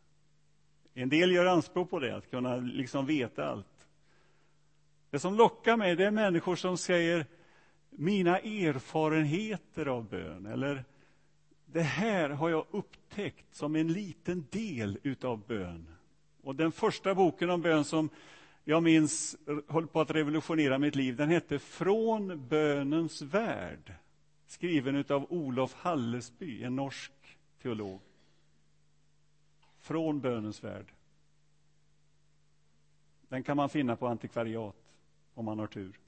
en 0.94 1.08
del 1.08 1.32
gör 1.32 1.46
anspråk 1.46 1.90
på 1.90 1.98
det, 1.98 2.16
att 2.16 2.30
kunna 2.30 2.56
liksom 2.56 3.06
veta 3.06 3.48
allt. 3.48 3.86
Det 5.10 5.18
som 5.18 5.34
lockar 5.34 5.76
mig, 5.76 5.96
det 5.96 6.04
är 6.04 6.10
människor 6.10 6.56
som 6.56 6.78
säger 6.78 7.26
mina 7.90 8.38
erfarenheter 8.38 9.86
av 9.86 10.08
bön, 10.08 10.46
eller 10.46 10.84
det 11.66 11.82
här 11.82 12.30
har 12.30 12.48
jag 12.48 12.66
upptäckt 12.70 13.54
som 13.54 13.76
en 13.76 13.92
liten 13.92 14.46
del 14.50 14.98
utav 15.02 15.46
bön. 15.46 15.86
Och 16.42 16.54
den 16.54 16.72
första 16.72 17.14
boken 17.14 17.50
om 17.50 17.62
bön 17.62 17.84
som 17.84 18.10
jag 18.64 18.82
minns 18.82 19.36
höll 19.68 19.86
på 19.86 20.00
att 20.00 20.10
revolutionera 20.10 20.78
mitt 20.78 20.94
liv, 20.94 21.16
den 21.16 21.28
hette 21.28 21.58
Från 21.58 22.48
bönens 22.48 23.22
värld, 23.22 23.94
skriven 24.46 25.04
av 25.08 25.32
Olof 25.32 25.74
Hallesby, 25.74 26.62
en 26.62 26.76
norsk 26.76 27.12
teolog. 27.62 28.00
Från 29.80 30.20
bönens 30.20 30.64
värld. 30.64 30.92
Den 33.28 33.42
kan 33.42 33.56
man 33.56 33.68
finna 33.68 33.96
på 33.96 34.06
antikvariat, 34.06 34.76
om 35.34 35.44
man 35.44 35.58
har 35.58 35.66
tur. 35.66 35.98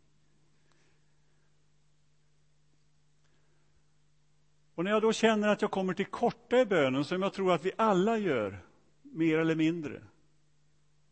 Och 4.78 4.84
när 4.84 4.90
jag 4.90 5.02
då 5.02 5.12
känner 5.12 5.48
att 5.48 5.62
jag 5.62 5.70
kommer 5.70 5.94
till 5.94 6.06
korta 6.06 6.58
i 6.60 6.64
bönen, 6.64 7.04
som 7.04 7.22
jag 7.22 7.32
tror 7.32 7.52
att 7.52 7.64
vi 7.64 7.72
alla 7.76 8.18
gör, 8.18 8.58
mer 9.02 9.38
eller 9.38 9.54
mindre, 9.54 10.02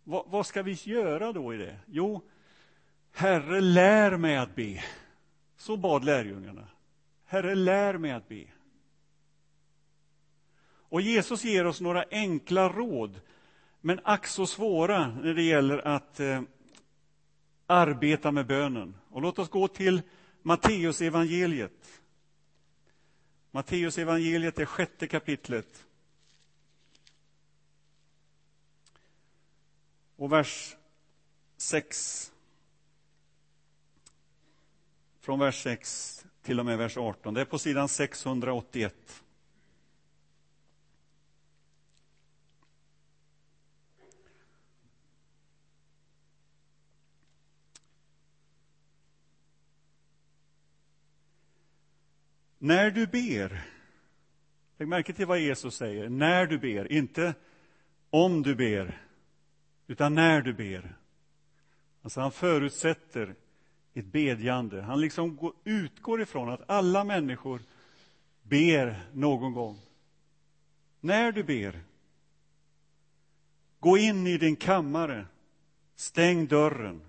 vad, 0.04 0.24
vad 0.26 0.46
ska 0.46 0.62
vi 0.62 0.72
göra 0.72 1.32
då 1.32 1.54
i 1.54 1.56
det? 1.56 1.76
Jo, 1.86 2.22
Herre, 3.12 3.60
lär 3.60 4.16
mig 4.16 4.36
att 4.36 4.54
be. 4.54 4.84
Så 5.56 5.76
bad 5.76 6.04
lärjungarna. 6.04 6.68
Herre, 7.24 7.54
lär 7.54 7.98
mig 7.98 8.10
att 8.10 8.28
be. 8.28 8.44
Och 10.68 11.00
Jesus 11.00 11.44
ger 11.44 11.66
oss 11.66 11.80
några 11.80 12.04
enkla 12.10 12.68
råd, 12.68 13.20
men 13.80 14.00
ack 14.04 14.26
så 14.26 14.46
svåra 14.46 15.08
när 15.08 15.34
det 15.34 15.42
gäller 15.42 15.78
att 15.86 16.20
eh, 16.20 16.42
arbeta 17.66 18.30
med 18.32 18.46
bönen. 18.46 18.94
Och 19.10 19.22
låt 19.22 19.38
oss 19.38 19.48
gå 19.48 19.68
till 19.68 20.02
Matteus 20.42 21.00
evangeliet. 21.00 22.02
Matteus 23.56 23.98
evangeliet 23.98 24.58
är 24.58 24.64
sjätte 24.64 25.06
kapitlet. 25.06 25.86
Och 30.16 30.32
vers 30.32 30.76
6. 31.56 32.32
Från 35.20 35.38
vers 35.38 35.62
6 35.62 36.24
till 36.42 36.60
och 36.60 36.66
med 36.66 36.78
vers 36.78 36.96
18. 36.96 37.34
Det 37.34 37.40
är 37.40 37.44
på 37.44 37.58
sidan 37.58 37.88
681. 37.88 39.22
När 52.66 52.90
du 52.90 53.06
ber, 53.06 53.62
lägg 54.78 54.88
märke 54.88 55.12
till 55.12 55.26
vad 55.26 55.40
Jesus 55.40 55.76
säger, 55.76 56.08
när 56.08 56.46
du 56.46 56.58
ber, 56.58 56.92
inte 56.92 57.34
om 58.10 58.42
du 58.42 58.54
ber, 58.54 59.02
utan 59.86 60.14
när 60.14 60.42
du 60.42 60.52
ber. 60.52 60.96
Alltså 62.02 62.20
han 62.20 62.32
förutsätter 62.32 63.34
ett 63.94 64.06
bedjande. 64.06 64.82
Han 64.82 65.00
liksom 65.00 65.52
utgår 65.64 66.22
ifrån 66.22 66.48
att 66.48 66.70
alla 66.70 67.04
människor 67.04 67.60
ber 68.42 69.00
någon 69.12 69.52
gång. 69.52 69.80
När 71.00 71.32
du 71.32 71.44
ber, 71.44 71.80
gå 73.80 73.98
in 73.98 74.26
i 74.26 74.38
din 74.38 74.56
kammare, 74.56 75.26
stäng 75.94 76.46
dörren 76.46 77.00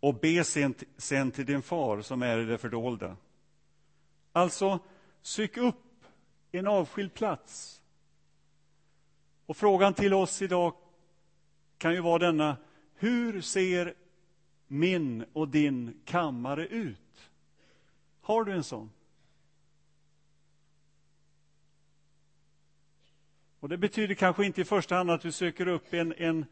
och 0.00 0.14
be 0.14 0.44
sen, 0.44 0.74
sen 0.96 1.30
till 1.30 1.46
din 1.46 1.62
far 1.62 2.02
som 2.02 2.22
är 2.22 2.38
i 2.38 2.44
det 2.44 2.58
fördolda. 2.58 3.16
Alltså, 4.36 4.78
sök 5.22 5.56
upp 5.56 6.04
en 6.52 6.66
avskild 6.66 7.14
plats. 7.14 7.80
Och 9.46 9.56
frågan 9.56 9.94
till 9.94 10.14
oss 10.14 10.42
idag 10.42 10.74
kan 11.78 11.94
ju 11.94 12.00
vara 12.00 12.18
denna. 12.18 12.56
Hur 12.94 13.40
ser 13.40 13.94
min 14.66 15.24
och 15.32 15.48
din 15.48 16.00
kammare 16.04 16.66
ut? 16.66 17.30
Har 18.20 18.44
du 18.44 18.52
en 18.52 18.64
sån? 18.64 18.90
Och 23.60 23.68
Det 23.68 23.78
betyder 23.78 24.14
kanske 24.14 24.46
inte 24.46 24.60
i 24.60 24.64
första 24.64 24.94
hand 24.94 25.10
att 25.10 25.20
du 25.20 25.32
söker 25.32 25.68
upp 25.68 25.94
en, 25.94 26.14
en, 26.16 26.46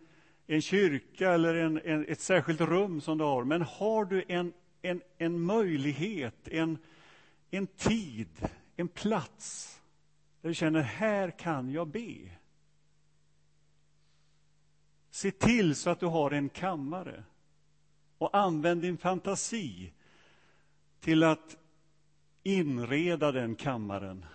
en 0.47 0.63
kyrka 0.63 1.33
eller 1.33 1.55
en, 1.55 1.81
en, 1.85 2.07
ett 2.07 2.21
särskilt 2.21 2.61
rum 2.61 3.01
som 3.01 3.19
du 3.19 3.25
har. 3.25 3.45
Men 3.45 3.63
har 3.63 4.05
du 4.05 4.25
en, 4.29 4.53
en, 4.83 5.03
en 5.19 5.41
möjlighet, 5.41 6.49
en, 6.49 6.79
en 7.57 7.67
tid, 7.67 8.49
en 8.77 8.89
plats 8.89 9.81
där 10.41 10.49
du 10.49 10.55
känner 10.55 10.83
här 10.83 11.31
kan 11.31 11.71
jag 11.71 11.89
be. 11.89 12.31
Se 15.11 15.31
till 15.31 15.75
så 15.75 15.91
att 15.91 16.01
du 16.01 16.07
har 16.07 16.31
en 16.31 16.49
kammare 16.49 17.25
och 18.19 18.37
använd 18.37 18.83
din 18.83 18.99
fantasi 18.99 19.93
till 21.01 21.23
att 21.23 21.57
inreda 22.43 23.33
den 23.33 23.55
kammaren. 23.55 24.27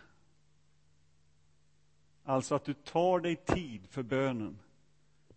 Alltså 2.23 2.55
att 2.55 2.65
du 2.65 2.73
tar 2.73 3.19
dig 3.19 3.35
tid 3.35 3.87
för 3.89 4.03
bönen. 4.03 4.59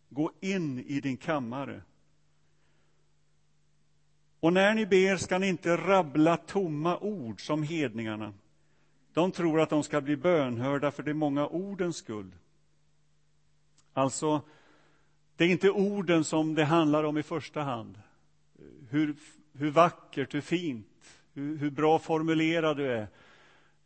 Gå 0.09 0.33
in 0.41 0.79
i 0.79 1.01
din 1.01 1.17
kammare. 1.17 1.83
Och 4.43 4.53
när 4.53 4.75
ni 4.75 4.87
ber 4.87 5.17
ska 5.17 5.39
ni 5.39 5.49
inte 5.49 5.77
rabbla 5.77 6.37
tomma 6.37 6.99
ord 6.99 7.47
som 7.47 7.63
hedningarna. 7.63 8.33
De 9.13 9.33
tror 9.33 9.61
att 9.61 9.71
de 9.71 9.83
ska 9.83 10.01
bli 10.01 10.17
bönhörda 10.17 10.91
för 10.91 11.03
de 11.03 11.15
många 11.15 11.47
ordens 11.47 11.97
skull. 11.97 12.31
Alltså, 13.93 14.41
det 15.37 15.45
är 15.45 15.49
inte 15.49 15.71
orden 15.71 16.25
som 16.25 16.55
det 16.55 16.65
handlar 16.65 17.05
om 17.05 17.19
i 17.19 17.23
första 17.23 17.63
hand. 17.63 18.01
Hur, 18.91 19.15
hur 19.53 19.71
vackert, 19.71 20.35
hur 20.35 20.41
fint, 20.41 21.21
hur, 21.33 21.57
hur 21.57 21.71
bra 21.71 21.99
formulerad 21.99 22.77
du 22.77 22.93
är. 22.93 23.09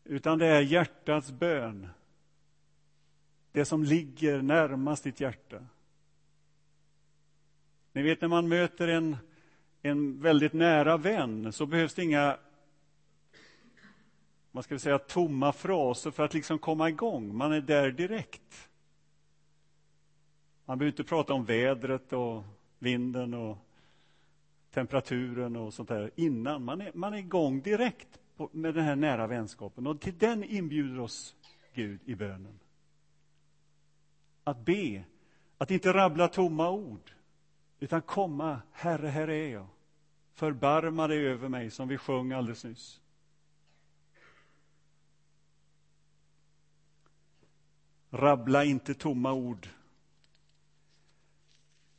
Utan 0.04 0.38
det 0.38 0.46
är 0.46 0.60
hjärtats 0.60 1.30
bön. 1.30 1.88
Det 3.52 3.64
som 3.64 3.84
ligger 3.84 4.42
närmast 4.42 5.04
ditt 5.04 5.20
hjärta. 5.20 5.66
Ni 7.92 8.02
vet 8.02 8.20
när 8.20 8.28
man 8.28 8.48
möter 8.48 8.88
en 8.88 9.16
en 9.86 10.20
väldigt 10.20 10.52
nära 10.52 10.96
vän 10.96 11.52
så 11.52 11.66
behövs 11.66 11.94
det 11.94 12.02
inga 12.02 12.36
vad 14.56 14.64
ska 14.64 14.74
vi 14.74 14.78
säga, 14.78 14.98
tomma 14.98 15.52
fraser 15.52 16.10
för 16.10 16.24
att 16.24 16.34
liksom 16.34 16.58
komma 16.58 16.88
igång. 16.88 17.36
Man 17.36 17.52
är 17.52 17.60
där 17.60 17.90
direkt. 17.90 18.68
Man 20.64 20.78
behöver 20.78 20.92
inte 20.92 21.04
prata 21.04 21.32
om 21.32 21.44
vädret 21.44 22.12
och 22.12 22.44
vinden 22.78 23.34
och 23.34 23.58
temperaturen 24.70 25.56
och 25.56 25.74
sånt 25.74 25.88
där 25.88 26.10
innan. 26.14 26.64
Man 26.64 26.80
är, 26.80 26.90
man 26.94 27.14
är 27.14 27.18
igång 27.18 27.60
direkt 27.60 28.20
på, 28.36 28.48
med 28.52 28.74
den 28.74 28.84
här 28.84 28.96
nära 28.96 29.26
vänskapen. 29.26 29.86
Och 29.86 30.00
till 30.00 30.18
den 30.18 30.44
inbjuder 30.44 31.00
oss 31.00 31.36
Gud 31.74 32.00
i 32.04 32.14
bönen. 32.14 32.58
Att 34.44 34.64
be, 34.64 35.04
att 35.58 35.70
inte 35.70 35.92
rabbla 35.92 36.28
tomma 36.28 36.70
ord, 36.70 37.12
utan 37.80 38.02
komma, 38.02 38.60
Herre, 38.72 39.06
här 39.06 39.28
är 39.28 39.52
jag. 39.52 39.66
Förbarma 40.36 41.08
dig 41.08 41.26
över 41.26 41.48
mig, 41.48 41.70
som 41.70 41.88
vi 41.88 41.98
sjöng 41.98 42.32
alldeles 42.32 42.64
nyss. 42.64 43.00
Rabbla 48.10 48.64
inte 48.64 48.94
tomma 48.94 49.32
ord. 49.32 49.68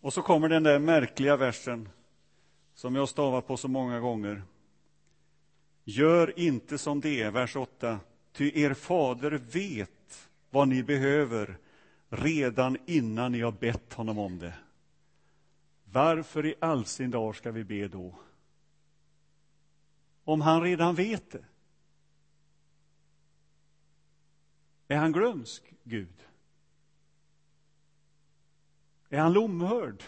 Och 0.02 0.13
så 0.13 0.21
kommer 0.21 0.50
den 0.50 0.63
där 0.63 0.80
märkliga 0.80 1.38
versen 1.38 1.89
som 2.73 2.95
jag 2.95 3.10
stavat 3.10 3.47
på 3.47 3.58
så 3.58 3.67
många 3.67 4.00
gånger. 4.00 4.43
Gör 5.84 6.39
inte 6.39 6.78
som 6.78 7.02
det 7.02 7.21
är, 7.21 7.32
vers 7.32 7.56
8. 7.56 8.00
Ty 8.32 8.62
er 8.62 8.73
fader 8.73 9.32
vet 9.32 10.30
vad 10.50 10.67
ni 10.67 10.84
behöver 10.84 11.58
redan 12.10 12.78
innan 12.86 13.32
ni 13.32 13.41
har 13.41 13.52
bett 13.52 13.93
honom 13.93 14.19
om 14.19 14.39
det. 14.39 14.54
Varför 15.84 16.45
i 16.45 16.56
all 16.60 16.86
sin 16.86 17.12
dag 17.12 17.36
ska 17.36 17.52
vi 17.52 17.63
be 17.63 17.88
då? 17.88 18.15
Om 20.27 20.41
han 20.41 20.61
redan 20.61 20.95
vet 20.95 21.31
det. 21.31 21.45
Är 24.87 24.97
han 24.97 25.11
glömsk, 25.11 25.73
Gud? 25.83 26.27
Är 29.09 29.19
han 29.19 29.33
lomhörd? 29.33 30.03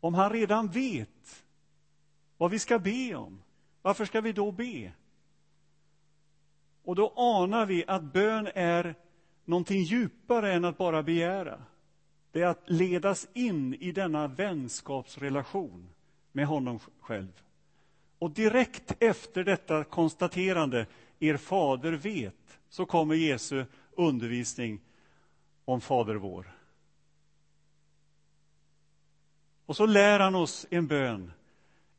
Om 0.00 0.14
han 0.14 0.30
redan 0.30 0.68
vet 0.68 1.44
vad 2.36 2.50
vi 2.50 2.58
ska 2.58 2.78
be 2.78 3.14
om, 3.14 3.42
varför 3.82 4.04
ska 4.04 4.20
vi 4.20 4.32
då 4.32 4.52
be? 4.52 4.92
Och 6.82 6.96
då 6.96 7.12
anar 7.16 7.66
vi 7.66 7.84
att 7.86 8.02
bön 8.02 8.48
är 8.54 8.94
någonting 9.44 9.82
djupare 9.82 10.52
än 10.52 10.64
att 10.64 10.78
bara 10.78 11.02
begära. 11.02 11.62
Det 12.30 12.42
är 12.42 12.46
att 12.46 12.70
ledas 12.70 13.28
in 13.32 13.74
i 13.74 13.92
denna 13.92 14.28
vänskapsrelation 14.28 15.88
med 16.32 16.46
honom 16.46 16.78
själv. 17.00 17.43
Och 18.18 18.30
direkt 18.30 18.92
efter 19.02 19.44
detta 19.44 19.84
konstaterande, 19.84 20.86
er 21.18 21.36
fader 21.36 21.92
vet, 21.92 22.58
så 22.68 22.86
kommer 22.86 23.14
Jesu 23.14 23.64
undervisning 23.96 24.80
om 25.64 25.80
Fader 25.80 26.14
vår. 26.14 26.54
Och 29.66 29.76
så 29.76 29.86
lär 29.86 30.20
han 30.20 30.34
oss 30.34 30.66
en 30.70 30.86
bön. 30.86 31.32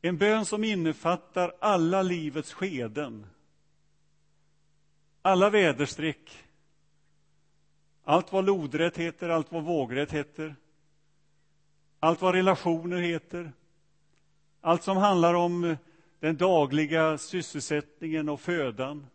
En 0.02 0.16
bön 0.16 0.44
som 0.44 0.64
innefattar 0.64 1.54
alla 1.60 2.02
livets 2.02 2.52
skeden. 2.52 3.26
Alla 5.22 5.50
väderstreck. 5.50 6.44
Allt 8.04 8.32
vad 8.32 8.44
lodrätt 8.44 8.96
heter, 8.96 9.28
allt 9.28 9.52
vad 9.52 9.64
vågrätt 9.64 10.12
heter. 10.12 10.56
Allt 12.00 12.22
vad 12.22 12.34
relationer 12.34 13.00
heter. 13.00 13.52
Allt 14.60 14.82
som 14.82 14.96
handlar 14.96 15.34
om 15.34 15.76
den 16.26 16.36
dagliga 16.36 17.18
sysselsättningen 17.18 18.28
och 18.28 18.40
födan. 18.40 19.06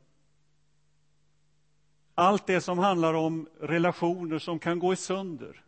Allt 2.15 2.47
det 2.47 2.61
som 2.61 2.79
handlar 2.79 3.13
om 3.13 3.49
relationer 3.59 4.39
som 4.39 4.59
kan 4.59 4.79
gå 4.79 4.93
i 4.93 4.95
sönder. 4.95 5.63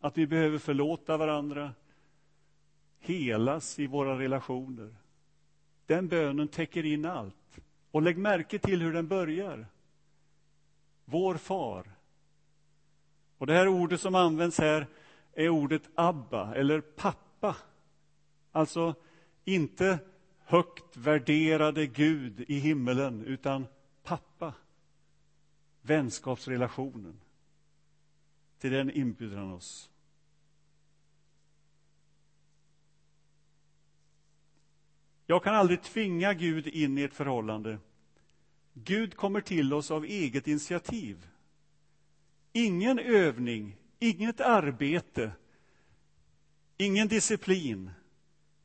Att 0.00 0.18
vi 0.18 0.26
behöver 0.26 0.58
förlåta 0.58 1.16
varandra, 1.16 1.72
helas 3.00 3.78
i 3.78 3.86
våra 3.86 4.18
relationer. 4.18 4.94
Den 5.86 6.08
bönen 6.08 6.48
täcker 6.48 6.86
in 6.86 7.04
allt. 7.04 7.58
Och 7.90 8.02
lägg 8.02 8.18
märke 8.18 8.58
till 8.58 8.82
hur 8.82 8.92
den 8.92 9.08
börjar. 9.08 9.66
Vår 11.04 11.36
far. 11.36 11.86
Och 13.38 13.46
det 13.46 13.54
här 13.54 13.68
ordet 13.68 14.00
som 14.00 14.14
används 14.14 14.58
här 14.58 14.86
är 15.32 15.48
ordet 15.48 15.82
Abba, 15.94 16.54
eller 16.54 16.80
pappa. 16.80 17.56
Alltså 18.52 18.94
inte 19.44 19.98
högt 20.54 20.96
värderade 20.96 21.86
Gud 21.86 22.44
i 22.48 22.58
himmelen, 22.58 23.24
utan 23.24 23.66
pappa. 24.02 24.54
Vänskapsrelationen. 25.82 27.20
Till 28.58 28.72
den 28.72 28.90
inbjuder 28.90 29.36
han 29.36 29.52
oss. 29.52 29.90
Jag 35.26 35.44
kan 35.44 35.54
aldrig 35.54 35.82
tvinga 35.82 36.34
Gud 36.34 36.66
in 36.66 36.98
i 36.98 37.02
ett 37.02 37.14
förhållande. 37.14 37.78
Gud 38.74 39.16
kommer 39.16 39.40
till 39.40 39.72
oss 39.72 39.90
av 39.90 40.04
eget 40.04 40.48
initiativ. 40.48 41.28
Ingen 42.52 42.98
övning, 42.98 43.76
inget 43.98 44.40
arbete, 44.40 45.32
ingen 46.76 47.08
disciplin 47.08 47.90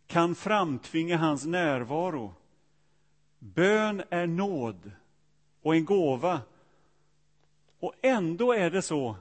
kan 0.10 0.36
framtvinga 0.36 1.18
hans 1.18 1.46
närvaro. 1.46 2.34
Bön 3.40 4.04
är 4.10 4.28
nåd 4.28 4.92
och 5.62 5.76
en 5.76 5.86
gåva. 5.86 6.42
Och 7.80 7.94
ändå 8.02 8.54
är 8.54 8.72
det 8.72 8.82
så 8.82 9.16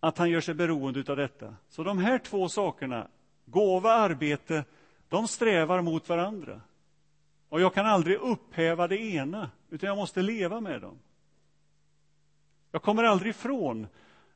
att 0.00 0.18
han 0.18 0.30
gör 0.30 0.40
sig 0.40 0.54
beroende 0.54 1.04
av 1.08 1.16
detta. 1.16 1.54
Så 1.68 1.84
de 1.84 1.98
här 1.98 2.18
två 2.18 2.48
sakerna, 2.48 3.08
gåva, 3.44 3.94
och 3.94 4.00
arbete, 4.00 4.64
de 5.08 5.28
strävar 5.28 5.82
mot 5.82 6.08
varandra. 6.08 6.60
Och 7.48 7.60
jag 7.60 7.74
kan 7.74 7.86
aldrig 7.86 8.16
upphäva 8.16 8.88
det 8.88 8.98
ena, 8.98 9.50
utan 9.68 9.86
jag 9.86 9.96
måste 9.96 10.22
leva 10.22 10.60
med 10.60 10.80
dem. 10.80 10.98
Jag 12.72 12.82
kommer 12.82 13.04
aldrig 13.04 13.30
ifrån 13.30 13.86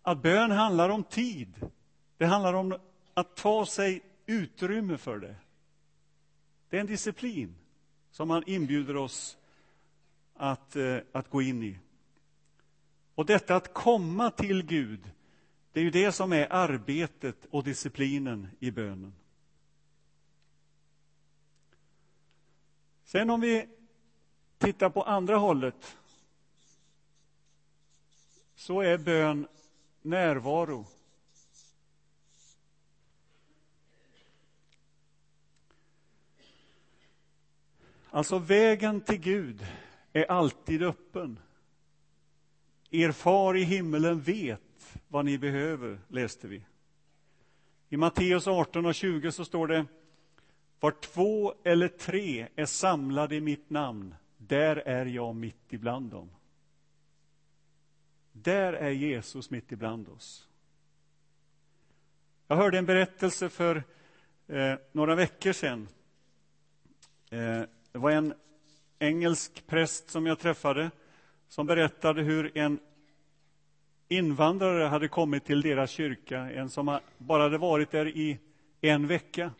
att 0.02 0.22
bön 0.22 0.50
handlar 0.50 0.88
om 0.88 1.04
tid. 1.04 1.70
Det 2.16 2.26
handlar 2.26 2.54
om 2.54 2.78
att 3.14 3.36
ta 3.36 3.66
sig 3.66 4.02
utrymme 4.26 4.98
för 4.98 5.18
det. 5.18 5.34
Det 6.68 6.76
är 6.76 6.80
en 6.80 6.86
disciplin 6.86 7.54
som 8.10 8.30
han 8.30 8.42
inbjuder 8.46 8.96
oss 8.96 9.38
att, 10.34 10.76
eh, 10.76 10.98
att 11.12 11.30
gå 11.30 11.42
in 11.42 11.62
i. 11.62 11.78
Och 13.14 13.26
detta 13.26 13.56
att 13.56 13.74
komma 13.74 14.30
till 14.30 14.62
Gud, 14.62 15.10
det 15.72 15.80
är 15.80 15.84
ju 15.84 15.90
det 15.90 16.12
som 16.12 16.32
är 16.32 16.52
arbetet 16.52 17.46
och 17.50 17.64
disciplinen 17.64 18.48
i 18.58 18.70
bönen. 18.70 19.14
Sen 23.04 23.30
om 23.30 23.40
vi 23.40 23.68
tittar 24.58 24.90
på 24.90 25.02
andra 25.02 25.36
hållet 25.36 25.96
så 28.54 28.80
är 28.80 28.98
bön 28.98 29.46
närvaro. 30.02 30.86
Alltså 38.14 38.38
vägen 38.38 39.00
till 39.00 39.20
Gud 39.20 39.66
är 40.12 40.30
alltid 40.30 40.82
öppen. 40.82 41.38
Er 42.90 43.12
far 43.12 43.56
i 43.56 43.62
himmelen 43.62 44.20
vet 44.20 45.00
vad 45.08 45.24
ni 45.24 45.38
behöver, 45.38 46.00
läste 46.08 46.48
vi. 46.48 46.64
I 47.88 47.96
Matteus 47.96 48.46
18 48.46 48.86
och 48.86 48.94
20 48.94 49.32
så 49.32 49.44
står 49.44 49.66
det 49.66 49.86
var 50.80 50.90
två 50.90 51.54
eller 51.64 51.88
tre 51.88 52.48
är 52.56 52.66
samlade 52.66 53.36
i 53.36 53.40
mitt 53.40 53.70
namn, 53.70 54.14
där 54.36 54.76
är 54.76 55.06
jag 55.06 55.36
mitt 55.36 55.72
ibland 55.72 56.10
dem. 56.10 56.30
Där 58.32 58.72
är 58.72 58.90
Jesus 58.90 59.50
mitt 59.50 59.72
ibland 59.72 60.08
oss. 60.08 60.48
Jag 62.46 62.56
hörde 62.56 62.78
en 62.78 62.86
berättelse 62.86 63.48
för 63.48 63.82
eh, 64.46 64.74
några 64.92 65.14
veckor 65.14 65.52
sedan. 65.52 65.88
Eh, 67.30 67.62
det 67.94 68.00
var 68.00 68.10
en 68.10 68.34
engelsk 68.98 69.66
präst 69.66 70.10
som 70.10 70.26
jag 70.26 70.38
träffade 70.38 70.90
som 71.48 71.66
berättade 71.66 72.22
hur 72.22 72.58
en 72.58 72.78
invandrare 74.08 74.84
hade 74.84 75.08
kommit 75.08 75.44
till 75.44 75.60
deras 75.60 75.90
kyrka, 75.90 76.38
en 76.38 76.70
som 76.70 77.00
bara 77.18 77.42
hade 77.42 77.58
varit 77.58 77.90
där 77.90 78.08
i 78.08 78.38
en 78.80 79.06
vecka 79.06 79.50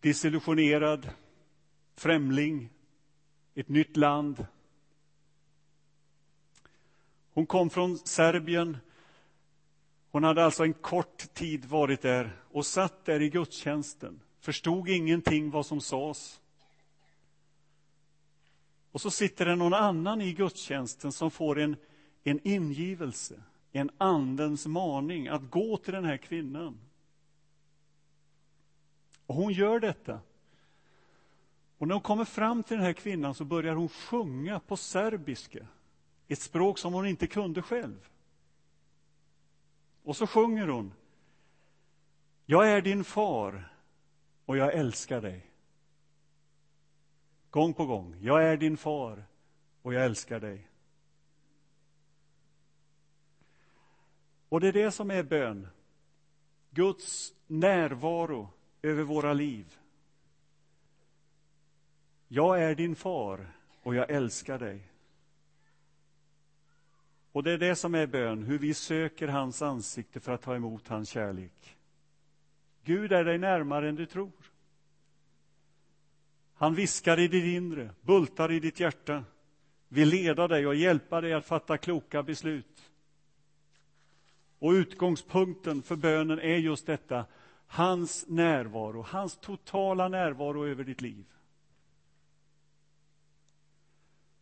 desillusionerad, 0.00 1.10
främling, 1.96 2.70
ett 3.54 3.68
nytt 3.68 3.96
land. 3.96 4.46
Hon 7.32 7.46
kom 7.46 7.70
från 7.70 7.98
Serbien. 7.98 8.76
Hon 10.10 10.24
hade 10.24 10.44
alltså 10.44 10.62
en 10.64 10.74
kort 10.74 11.34
tid 11.34 11.64
varit 11.64 12.02
där 12.02 12.36
och 12.52 12.66
satt 12.66 13.04
där 13.04 13.22
i 13.22 13.28
gudstjänsten, 13.28 14.20
förstod 14.48 14.88
ingenting 14.88 15.50
vad 15.50 15.66
som 15.66 15.80
sades. 15.80 16.40
Och 18.92 19.00
så 19.00 19.10
sitter 19.10 19.46
det 19.46 19.56
någon 19.56 19.74
annan 19.74 20.20
i 20.20 20.32
gudstjänsten 20.32 21.12
som 21.12 21.30
får 21.30 21.58
en, 21.58 21.76
en 22.24 22.40
ingivelse, 22.44 23.42
en 23.72 23.90
andens 23.98 24.66
maning 24.66 25.28
att 25.28 25.50
gå 25.50 25.76
till 25.76 25.94
den 25.94 26.04
här 26.04 26.16
kvinnan. 26.16 26.78
Och 29.26 29.34
hon 29.34 29.52
gör 29.52 29.80
detta. 29.80 30.20
Och 31.78 31.88
när 31.88 31.94
hon 31.94 32.02
kommer 32.02 32.24
fram 32.24 32.62
till 32.62 32.76
den 32.76 32.86
här 32.86 32.92
kvinnan 32.92 33.34
så 33.34 33.44
börjar 33.44 33.74
hon 33.74 33.88
sjunga 33.88 34.60
på 34.60 34.76
serbiska, 34.76 35.66
ett 36.28 36.40
språk 36.40 36.78
som 36.78 36.92
hon 36.92 37.06
inte 37.06 37.26
kunde 37.26 37.62
själv. 37.62 38.08
Och 40.04 40.16
så 40.16 40.26
sjunger 40.26 40.68
hon. 40.68 40.92
Jag 42.46 42.68
är 42.68 42.82
din 42.82 43.04
far 43.04 43.77
och 44.48 44.56
jag 44.56 44.74
älskar 44.74 45.20
dig. 45.20 45.46
Gång 47.50 47.74
på 47.74 47.86
gång. 47.86 48.16
Jag 48.20 48.44
är 48.44 48.56
din 48.56 48.76
far 48.76 49.24
och 49.82 49.94
jag 49.94 50.04
älskar 50.04 50.40
dig. 50.40 50.68
Och 54.48 54.60
det 54.60 54.68
är 54.68 54.72
det 54.72 54.90
som 54.90 55.10
är 55.10 55.22
bön. 55.22 55.68
Guds 56.70 57.34
närvaro 57.46 58.48
över 58.82 59.02
våra 59.02 59.32
liv. 59.32 59.78
Jag 62.28 62.62
är 62.62 62.74
din 62.74 62.96
far 62.96 63.52
och 63.82 63.94
jag 63.94 64.10
älskar 64.10 64.58
dig. 64.58 64.80
Och 67.32 67.42
det 67.42 67.52
är 67.52 67.58
det 67.58 67.76
som 67.76 67.94
är 67.94 68.06
bön, 68.06 68.42
hur 68.42 68.58
vi 68.58 68.74
söker 68.74 69.28
hans 69.28 69.62
ansikte 69.62 70.20
för 70.20 70.32
att 70.32 70.42
ta 70.42 70.54
emot 70.54 70.88
hans 70.88 71.08
kärlek. 71.08 71.77
Gud 72.84 73.12
är 73.12 73.24
dig 73.24 73.38
närmare 73.38 73.88
än 73.88 73.94
du 73.94 74.06
tror. 74.06 74.32
Han 76.54 76.74
viskar 76.74 77.18
i 77.18 77.28
ditt 77.28 77.44
inre, 77.44 77.90
bultar 78.00 78.52
i 78.52 78.60
ditt 78.60 78.80
hjärta, 78.80 79.24
vill 79.88 80.08
leda 80.08 80.48
dig 80.48 80.66
och 80.66 80.74
hjälpa 80.74 81.20
dig 81.20 81.32
att 81.32 81.46
fatta 81.46 81.78
kloka 81.78 82.22
beslut. 82.22 82.90
Och 84.58 84.70
utgångspunkten 84.70 85.82
för 85.82 85.96
bönen 85.96 86.38
är 86.38 86.56
just 86.56 86.86
detta, 86.86 87.24
hans 87.66 88.24
närvaro, 88.28 89.02
hans 89.02 89.36
totala 89.36 90.08
närvaro 90.08 90.66
över 90.66 90.84
ditt 90.84 91.00
liv. 91.00 91.24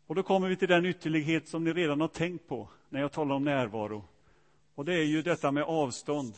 Och 0.07 0.15
då 0.15 0.23
kommer 0.23 0.49
vi 0.49 0.57
till 0.57 0.69
den 0.69 0.87
ytterlighet 0.87 1.49
som 1.49 1.65
ni 1.65 1.73
redan 1.73 2.01
har 2.01 2.09
tänkt 2.09 2.49
på 2.49 2.69
när 2.89 3.01
jag 3.01 3.13
talar 3.13 3.35
om 3.35 3.45
närvaro. 3.45 4.05
Och 4.75 4.85
det 4.85 4.95
är 4.95 5.05
ju 5.05 5.23
detta 5.23 5.51
med 5.51 5.63
avstånd. 5.63 6.35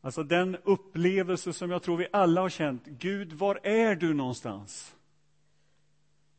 Alltså 0.00 0.22
den 0.22 0.56
upplevelse 0.56 1.52
som 1.52 1.70
jag 1.70 1.82
tror 1.82 1.96
vi 1.96 2.08
alla 2.12 2.40
har 2.40 2.48
känt. 2.48 2.86
Gud, 2.86 3.32
var 3.32 3.60
är 3.62 3.94
du 3.94 4.14
någonstans? 4.14 4.96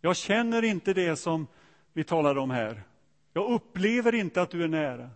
Jag 0.01 0.15
känner 0.15 0.63
inte 0.63 0.93
det 0.93 1.15
som 1.15 1.47
vi 1.93 2.03
talade 2.03 2.39
om 2.39 2.51
här. 2.51 2.83
Jag 3.33 3.51
upplever 3.51 4.15
inte 4.15 4.41
att 4.41 4.49
du 4.49 4.63
är 4.63 4.67
nära. 4.67 5.09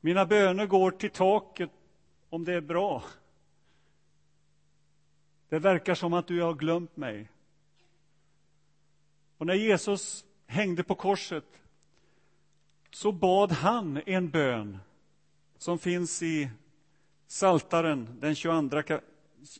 Mina 0.00 0.26
böner 0.26 0.66
går 0.66 0.90
till 0.90 1.10
taket 1.10 1.70
om 2.30 2.44
det 2.44 2.54
är 2.54 2.60
bra. 2.60 3.02
Det 5.48 5.58
verkar 5.58 5.94
som 5.94 6.12
att 6.12 6.26
du 6.26 6.42
har 6.42 6.54
glömt 6.54 6.96
mig. 6.96 7.28
Och 9.38 9.46
när 9.46 9.54
Jesus 9.54 10.24
hängde 10.46 10.82
på 10.82 10.94
korset 10.94 11.44
så 12.90 13.12
bad 13.12 13.52
han 13.52 14.02
en 14.06 14.30
bön 14.30 14.78
som 15.58 15.78
finns 15.78 16.22
i 16.22 16.50
Saltaren, 17.34 18.20
den 18.20 18.34
22, 18.34 19.00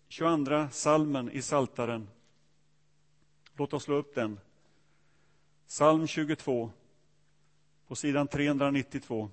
22 0.08 0.68
salmen 0.70 1.30
i 1.30 1.42
Saltaren. 1.42 2.08
Låt 3.56 3.72
oss 3.72 3.82
slå 3.82 3.94
upp 3.94 4.14
den. 4.14 4.40
Psalm 5.66 6.06
22, 6.06 6.70
på 7.86 7.94
sidan 7.94 8.28
392. 8.28 9.30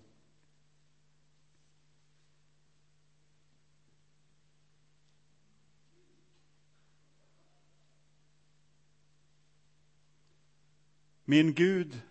Min 11.25 11.53
Gud, 11.53 12.01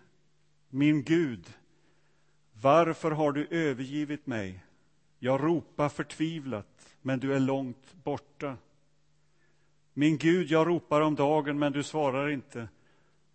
min 0.69 1.03
Gud, 1.03 1.53
varför 2.61 3.11
har 3.11 3.31
du 3.31 3.47
övergivit 3.47 4.27
mig? 4.27 4.63
Jag 5.23 5.43
ropar 5.43 5.89
förtvivlat, 5.89 6.95
men 7.01 7.19
du 7.19 7.33
är 7.33 7.39
långt 7.39 7.93
borta. 8.03 8.57
Min 9.93 10.17
Gud, 10.17 10.51
jag 10.51 10.67
ropar 10.67 11.01
om 11.01 11.15
dagen, 11.15 11.59
men 11.59 11.71
du 11.71 11.83
svarar 11.83 12.29
inte. 12.29 12.69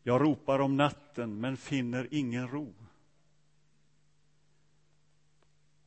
Jag 0.02 0.20
ropar 0.20 0.58
om 0.58 0.76
natten, 0.76 1.40
men 1.40 1.56
finner 1.56 2.08
ingen 2.10 2.48
ro. 2.48 2.74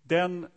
Den 0.03 0.47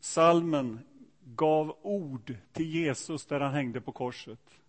salmen 0.00 0.80
gav 1.24 1.76
ord 1.82 2.34
till 2.52 2.74
Jesus 2.74 3.26
där 3.26 3.40
han 3.40 3.54
hängde 3.54 3.80
på 3.80 3.92
korset. 3.92 4.60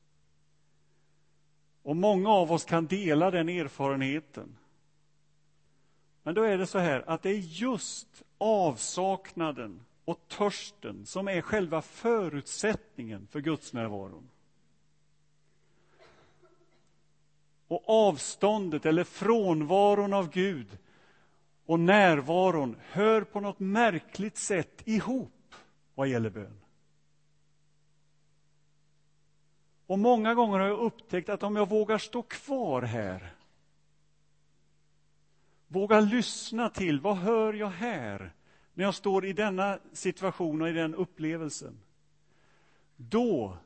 Och 1.84 1.96
många 1.96 2.30
av 2.30 2.52
oss 2.52 2.66
kan 2.66 2.86
dela 2.86 3.32
den 3.32 3.50
erfarenheten. 3.50 4.58
Men 6.24 6.36
då 6.36 6.44
är 6.44 6.58
det 6.58 6.68
så 6.68 6.80
här 6.80 7.10
att 7.10 7.22
det 7.22 7.30
är 7.30 7.40
just 7.40 8.24
avsaknaden 8.38 9.86
och 10.06 10.28
törsten 10.28 11.06
som 11.06 11.28
är 11.28 11.42
själva 11.42 11.82
förutsättningen 11.82 13.28
för 13.32 13.40
Guds 13.40 13.74
närvaron. 13.74 14.30
Och 17.68 17.84
avståndet 17.90 18.86
eller 18.86 19.04
frånvaron 19.04 20.14
av 20.14 20.30
Gud 20.30 20.78
och 21.66 21.80
närvaron 21.80 22.78
hör 22.90 23.22
på 23.22 23.40
något 23.40 23.60
märkligt 23.60 24.38
sätt 24.38 24.82
ihop 24.86 25.56
vad 25.96 26.08
gäller 26.08 26.30
bön. 26.30 26.62
Och 29.88 30.00
många 30.00 30.34
gånger 30.34 30.60
har 30.60 30.68
jag 30.68 30.80
upptäckt 30.80 31.30
att 31.30 31.44
om 31.44 31.56
jag 31.56 31.70
vågar 31.70 31.98
stå 31.98 32.22
kvar 32.22 32.82
här 32.82 33.35
Våga 35.68 36.00
lyssna 36.00 36.70
till 36.70 37.00
vad 37.00 37.18
hör 37.18 37.54
jag 37.54 37.70
här 37.70 38.34
när 38.74 38.84
jag 38.84 38.96
står 38.96 39.26
i 39.26 39.34
denna 39.34 39.80
situation 39.94 40.62
och 40.62 40.70
i 40.70 40.72
den 40.72 40.96
upplevelsen. 40.96 41.80
Då 42.96 43.58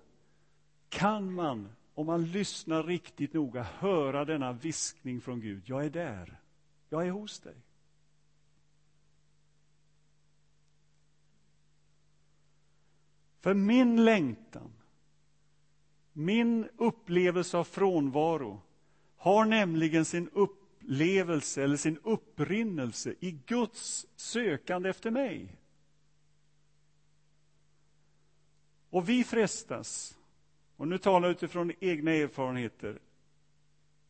kan 0.90 1.34
man, 1.34 1.70
om 1.94 2.06
man 2.06 2.26
lyssnar 2.26 2.84
riktigt 2.84 3.34
noga, 3.34 3.64
höra 3.64 4.26
denna 4.26 4.52
viskning 4.52 5.22
från 5.22 5.42
Gud. 5.42 5.64
Jag 5.66 5.86
är 5.86 5.90
där. 5.90 6.40
Jag 6.90 7.08
är 7.08 7.12
hos 7.12 7.40
dig. 7.40 7.56
För 13.40 13.54
min 13.54 14.06
längtan, 14.06 14.74
min 16.14 16.70
upplevelse 16.78 17.58
av 17.58 17.64
frånvaro 17.64 18.62
har 19.18 19.46
nämligen 19.46 20.06
sin 20.06 20.30
upp 20.30 20.59
upplevelse 20.90 21.64
eller 21.64 21.78
sin 21.78 21.98
upprinnelse 22.04 23.16
i 23.20 23.32
Guds 23.32 24.08
sökande 24.16 24.90
efter 24.90 25.12
mig. 25.12 25.56
Och 28.90 29.10
vi 29.10 29.24
frestas, 29.24 30.18
och 30.78 30.88
nu 30.88 30.98
talar 30.98 31.28
jag 31.28 31.36
utifrån 31.36 31.72
egna 31.80 32.12
erfarenheter, 32.12 33.00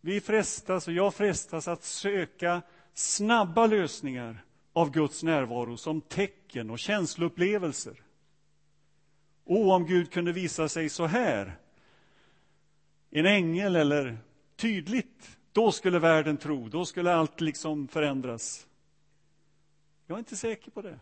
vi 0.02 0.22
frestas, 0.22 0.88
och 0.88 0.94
jag 0.94 1.14
frestas 1.14 1.68
att 1.68 1.84
söka 1.84 2.62
snabba 2.94 3.68
lösningar 3.68 4.46
av 4.74 4.92
Guds 4.92 5.24
närvaro 5.24 5.78
som 5.78 6.02
tecken 6.02 6.70
och 6.70 6.80
känsloupplevelser. 6.80 8.04
O, 9.46 9.72
om 9.72 9.86
Gud 9.86 10.12
kunde 10.12 10.32
visa 10.32 10.70
sig 10.70 10.90
så 10.90 11.06
här, 11.06 11.60
en 13.10 13.26
ängel 13.26 13.76
eller 13.76 14.18
tydligt 14.56 15.39
då 15.52 15.72
skulle 15.72 16.00
världen 16.00 16.38
tro, 16.38 16.70
då 16.70 16.86
skulle 16.86 17.14
allt 17.14 17.42
liksom 17.42 17.88
förändras. 17.88 18.68
Jag 20.08 20.16
är 20.16 20.20
inte 20.20 20.36
säker 20.36 20.72
på 20.72 20.82
det. 20.82 21.00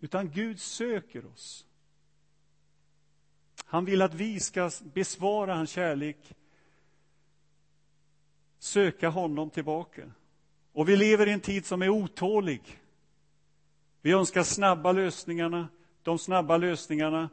Utan 0.00 0.30
Gud 0.30 0.60
söker 0.60 1.26
oss. 1.26 1.66
Han 3.64 3.84
vill 3.84 4.02
att 4.02 4.14
vi 4.14 4.40
ska 4.40 4.70
besvara 4.94 5.54
hans 5.54 5.70
kärlek, 5.70 6.34
söka 8.58 9.08
honom 9.08 9.50
tillbaka. 9.50 10.10
Och 10.72 10.88
vi 10.88 10.96
lever 10.96 11.26
i 11.26 11.32
en 11.32 11.40
tid 11.40 11.66
som 11.66 11.82
är 11.82 11.88
otålig. 11.88 12.80
Vi 14.02 14.12
önskar 14.12 14.42
snabba 14.42 14.92
lösningarna, 14.92 15.68
de 16.02 16.18
snabba 16.18 16.56
lösningarna 16.56 17.28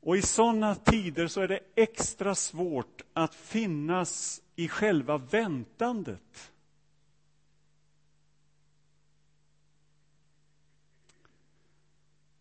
och 0.00 0.16
i 0.16 0.22
sådana 0.22 0.74
tider 0.74 1.26
så 1.26 1.40
är 1.40 1.48
det 1.48 1.60
extra 1.74 2.34
svårt 2.34 3.02
att 3.12 3.34
finnas 3.34 4.42
i 4.56 4.68
själva 4.68 5.18
väntandet. 5.18 6.52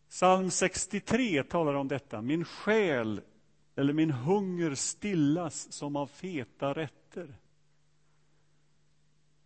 Psalm 0.10 0.52
63 0.52 1.44
talar 1.44 1.74
om 1.74 1.88
detta. 1.88 2.22
Min 2.22 2.46
själ, 2.46 3.22
eller 3.76 3.94
min 3.94 4.12
hunger 4.12 4.76
stillas 4.76 5.72
som 5.72 5.96
av 5.96 6.08
feta 6.08 6.74
rätter. 6.74 7.36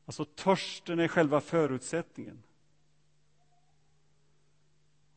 Alltså 0.06 0.26
törsten 0.26 1.00
är 1.00 1.08
själva 1.08 1.42
förutsättningen. 1.42 2.44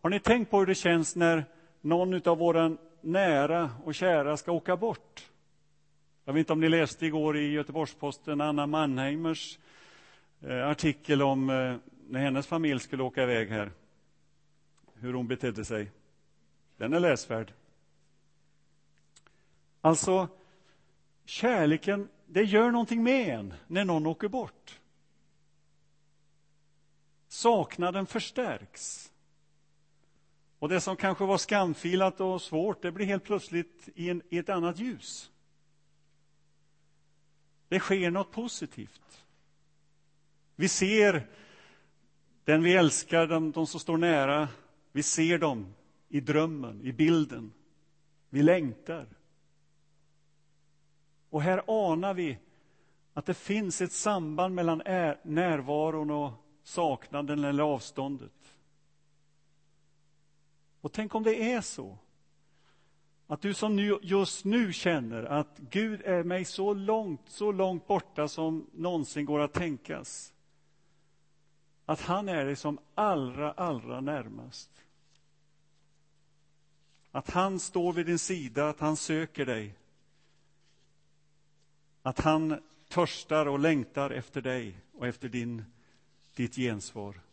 Har 0.00 0.10
ni 0.10 0.20
tänkt 0.20 0.50
på 0.50 0.58
hur 0.58 0.66
det 0.66 0.74
känns 0.74 1.16
när 1.16 1.44
någon 1.86 2.28
av 2.28 2.38
våra 2.38 2.76
nära 3.00 3.70
och 3.84 3.94
kära 3.94 4.36
ska 4.36 4.52
åka 4.52 4.76
bort. 4.76 5.30
Jag 6.24 6.32
vet 6.32 6.38
inte 6.40 6.52
om 6.52 6.60
ni 6.60 6.68
läste 6.68 7.06
igår 7.06 7.36
i 7.36 7.52
Göteborgs-Posten 7.52 8.40
Anna 8.40 8.66
Mannheimers 8.66 9.58
eh, 10.40 10.68
artikel 10.68 11.22
om 11.22 11.50
eh, 11.50 11.76
när 12.08 12.20
hennes 12.20 12.46
familj 12.46 12.80
skulle 12.80 13.02
åka 13.02 13.22
iväg 13.22 13.48
här. 13.48 13.70
Hur 14.94 15.14
hon 15.14 15.26
betedde 15.26 15.64
sig. 15.64 15.90
Den 16.76 16.92
är 16.92 17.00
läsvärd. 17.00 17.52
Alltså, 19.80 20.28
kärleken, 21.24 22.08
det 22.26 22.42
gör 22.42 22.70
någonting 22.70 23.02
med 23.02 23.28
en 23.28 23.54
när 23.66 23.84
någon 23.84 24.06
åker 24.06 24.28
bort. 24.28 24.80
Saknaden 27.28 28.06
förstärks. 28.06 29.12
Och 30.58 30.68
det 30.68 30.80
som 30.80 30.96
kanske 30.96 31.24
var 31.24 31.38
skamfilat 31.38 32.20
och 32.20 32.42
svårt, 32.42 32.82
det 32.82 32.92
blir 32.92 33.06
helt 33.06 33.24
plötsligt 33.24 33.88
i, 33.94 34.10
en, 34.10 34.22
i 34.28 34.38
ett 34.38 34.48
annat 34.48 34.78
ljus. 34.78 35.30
Det 37.68 37.80
sker 37.80 38.10
något 38.10 38.32
positivt. 38.32 39.24
Vi 40.56 40.68
ser 40.68 41.26
den 42.44 42.62
vi 42.62 42.74
älskar, 42.74 43.26
de, 43.26 43.52
de 43.52 43.66
som 43.66 43.80
står 43.80 43.96
nära, 43.96 44.48
vi 44.92 45.02
ser 45.02 45.38
dem 45.38 45.74
i 46.08 46.20
drömmen, 46.20 46.80
i 46.82 46.92
bilden. 46.92 47.52
Vi 48.30 48.42
längtar. 48.42 49.06
Och 51.30 51.42
här 51.42 51.90
anar 51.90 52.14
vi 52.14 52.38
att 53.12 53.26
det 53.26 53.34
finns 53.34 53.80
ett 53.80 53.92
samband 53.92 54.54
mellan 54.54 54.82
närvaron 55.22 56.10
och 56.10 56.32
saknaden 56.62 57.44
eller 57.44 57.62
avståndet. 57.62 58.35
Och 60.86 60.92
tänk 60.92 61.14
om 61.14 61.22
det 61.22 61.52
är 61.52 61.60
så 61.60 61.98
att 63.26 63.40
du 63.40 63.54
som 63.54 63.76
nu, 63.76 63.98
just 64.02 64.44
nu 64.44 64.72
känner 64.72 65.22
att 65.22 65.58
Gud 65.58 66.02
är 66.04 66.22
mig 66.22 66.44
så 66.44 66.74
långt, 66.74 67.20
så 67.26 67.52
långt 67.52 67.86
borta 67.86 68.28
som 68.28 68.66
någonsin 68.72 69.24
går 69.24 69.40
att 69.40 69.52
tänkas. 69.52 70.32
Att 71.86 72.00
han 72.00 72.28
är 72.28 72.44
dig 72.44 72.56
som 72.56 72.78
allra, 72.94 73.52
allra 73.52 74.00
närmast. 74.00 74.70
Att 77.10 77.30
han 77.30 77.60
står 77.60 77.92
vid 77.92 78.06
din 78.06 78.18
sida, 78.18 78.68
att 78.68 78.80
han 78.80 78.96
söker 78.96 79.46
dig. 79.46 79.74
Att 82.02 82.20
han 82.20 82.62
törstar 82.88 83.46
och 83.46 83.58
längtar 83.58 84.10
efter 84.10 84.40
dig 84.40 84.80
och 84.92 85.06
efter 85.06 85.28
din, 85.28 85.64
ditt 86.34 86.54
gensvar. 86.54 87.25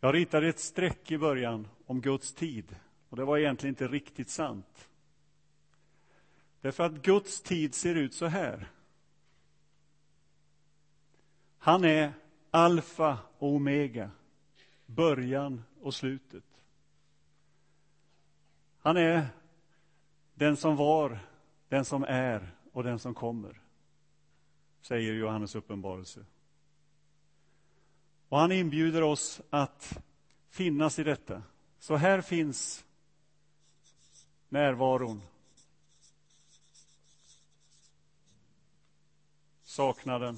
Jag 0.00 0.14
ritade 0.14 0.48
ett 0.48 0.58
streck 0.58 1.10
i 1.10 1.18
början 1.18 1.68
om 1.86 2.00
Guds 2.00 2.34
tid 2.34 2.76
och 3.08 3.16
det 3.16 3.24
var 3.24 3.38
egentligen 3.38 3.72
inte 3.72 3.88
riktigt 3.88 4.28
sant. 4.28 4.88
Därför 6.60 6.84
att 6.84 7.02
Guds 7.02 7.40
tid 7.40 7.74
ser 7.74 7.94
ut 7.94 8.14
så 8.14 8.26
här. 8.26 8.70
Han 11.58 11.84
är 11.84 12.12
alfa 12.50 13.18
och 13.38 13.48
omega, 13.48 14.10
början 14.86 15.62
och 15.80 15.94
slutet. 15.94 16.44
Han 18.78 18.96
är 18.96 19.26
den 20.34 20.56
som 20.56 20.76
var, 20.76 21.18
den 21.68 21.84
som 21.84 22.04
är 22.04 22.54
och 22.72 22.84
den 22.84 22.98
som 22.98 23.14
kommer, 23.14 23.60
säger 24.80 25.12
Johannes 25.12 25.54
uppenbarelse. 25.54 26.24
Och 28.30 28.38
han 28.38 28.52
inbjuder 28.52 29.02
oss 29.02 29.40
att 29.50 29.98
finnas 30.50 30.98
i 30.98 31.04
detta. 31.04 31.42
Så 31.78 31.96
här 31.96 32.20
finns 32.20 32.84
närvaron. 34.48 35.22
Saknaden. 39.64 40.36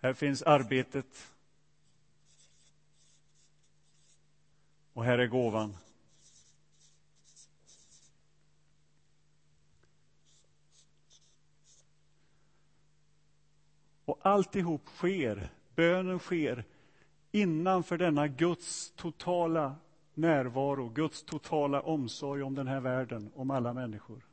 Här 0.00 0.12
finns 0.12 0.42
arbetet. 0.42 1.32
Och 4.92 5.04
här 5.04 5.18
är 5.18 5.26
gåvan. 5.26 5.76
Och 14.04 14.18
alltihop 14.22 14.88
sker, 14.88 15.48
bönen 15.74 16.18
sker 16.18 16.64
innanför 17.32 17.98
denna 17.98 18.28
Guds 18.28 18.92
totala 18.96 19.76
närvaro, 20.14 20.88
Guds 20.88 21.22
totala 21.22 21.80
omsorg 21.80 22.42
om 22.42 22.54
den 22.54 22.66
här 22.66 22.80
världen, 22.80 23.30
om 23.34 23.50
alla 23.50 23.72
människor. 23.72 24.26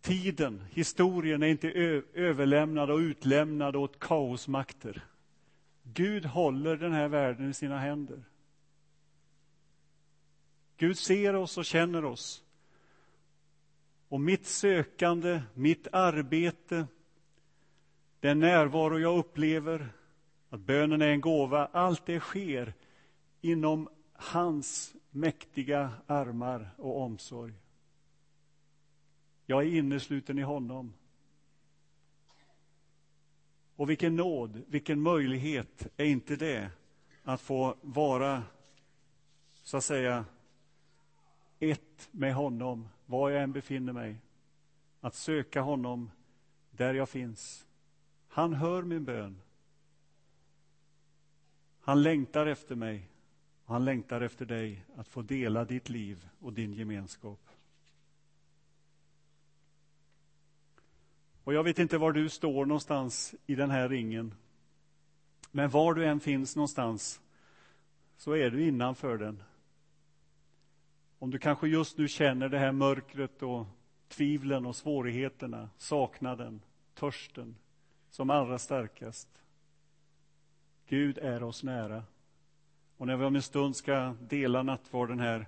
Tiden, 0.00 0.64
historien 0.70 1.42
är 1.42 1.46
inte 1.46 1.70
överlämnad 2.14 2.90
och 2.90 2.98
utlämnad 2.98 3.76
åt 3.76 3.98
kaosmakter. 3.98 5.04
Gud 5.82 6.24
håller 6.24 6.76
den 6.76 6.92
här 6.92 7.08
världen 7.08 7.50
i 7.50 7.54
sina 7.54 7.78
händer. 7.78 8.22
Gud 10.76 10.98
ser 10.98 11.34
oss 11.34 11.58
och 11.58 11.64
känner 11.64 12.04
oss. 12.04 12.44
Och 14.08 14.20
mitt 14.20 14.46
sökande, 14.46 15.42
mitt 15.54 15.88
arbete, 15.92 16.86
den 18.26 18.40
närvaro 18.40 18.98
jag 18.98 19.18
upplever, 19.18 19.88
att 20.50 20.60
bönen 20.60 21.02
är 21.02 21.08
en 21.08 21.20
gåva, 21.20 21.66
allt 21.66 22.06
det 22.06 22.20
sker 22.20 22.74
inom 23.40 23.88
hans 24.12 24.94
mäktiga 25.10 25.90
armar 26.06 26.70
och 26.76 27.00
omsorg. 27.00 27.54
Jag 29.46 29.62
är 29.62 29.66
innesluten 29.66 30.38
i 30.38 30.42
honom. 30.42 30.94
Och 33.76 33.90
vilken 33.90 34.16
nåd, 34.16 34.62
vilken 34.68 35.00
möjlighet 35.00 35.86
är 35.96 36.04
inte 36.04 36.36
det 36.36 36.70
att 37.22 37.40
få 37.40 37.76
vara, 37.80 38.42
så 39.62 39.76
att 39.76 39.84
säga, 39.84 40.24
ett 41.58 42.08
med 42.10 42.34
honom, 42.34 42.88
var 43.06 43.30
jag 43.30 43.42
än 43.42 43.52
befinner 43.52 43.92
mig. 43.92 44.16
Att 45.00 45.14
söka 45.14 45.60
honom 45.60 46.10
där 46.70 46.94
jag 46.94 47.08
finns. 47.08 47.65
Han 48.36 48.54
hör 48.54 48.82
min 48.82 49.04
bön. 49.04 49.40
Han 51.80 52.02
längtar 52.02 52.46
efter 52.46 52.74
mig 52.74 53.10
och 53.64 53.72
han 53.72 53.84
längtar 53.84 54.20
efter 54.20 54.46
dig 54.46 54.84
att 54.96 55.08
få 55.08 55.22
dela 55.22 55.64
ditt 55.64 55.88
liv 55.88 56.28
och 56.40 56.52
din 56.52 56.72
gemenskap. 56.72 57.40
Och 61.44 61.54
jag 61.54 61.64
vet 61.64 61.78
inte 61.78 61.98
var 61.98 62.12
du 62.12 62.28
står 62.28 62.66
någonstans 62.66 63.34
i 63.46 63.54
den 63.54 63.70
här 63.70 63.88
ringen. 63.88 64.34
Men 65.50 65.70
var 65.70 65.94
du 65.94 66.06
än 66.06 66.20
finns 66.20 66.56
någonstans 66.56 67.20
så 68.16 68.32
är 68.32 68.50
du 68.50 68.66
innanför 68.66 69.18
den. 69.18 69.42
Om 71.18 71.30
du 71.30 71.38
kanske 71.38 71.68
just 71.68 71.98
nu 71.98 72.08
känner 72.08 72.48
det 72.48 72.58
här 72.58 72.72
mörkret 72.72 73.42
och 73.42 73.66
tvivlen 74.08 74.66
och 74.66 74.76
svårigheterna, 74.76 75.70
saknaden, 75.78 76.60
törsten 76.94 77.56
som 78.16 78.30
allra 78.30 78.58
starkast. 78.58 79.28
Gud 80.88 81.18
är 81.18 81.42
oss 81.42 81.62
nära. 81.62 82.02
Och 82.96 83.06
när 83.06 83.16
vi 83.16 83.24
om 83.24 83.36
en 83.36 83.42
stund 83.42 83.76
ska 83.76 84.14
dela 84.20 84.62
nattvarden 84.62 85.20
här 85.20 85.46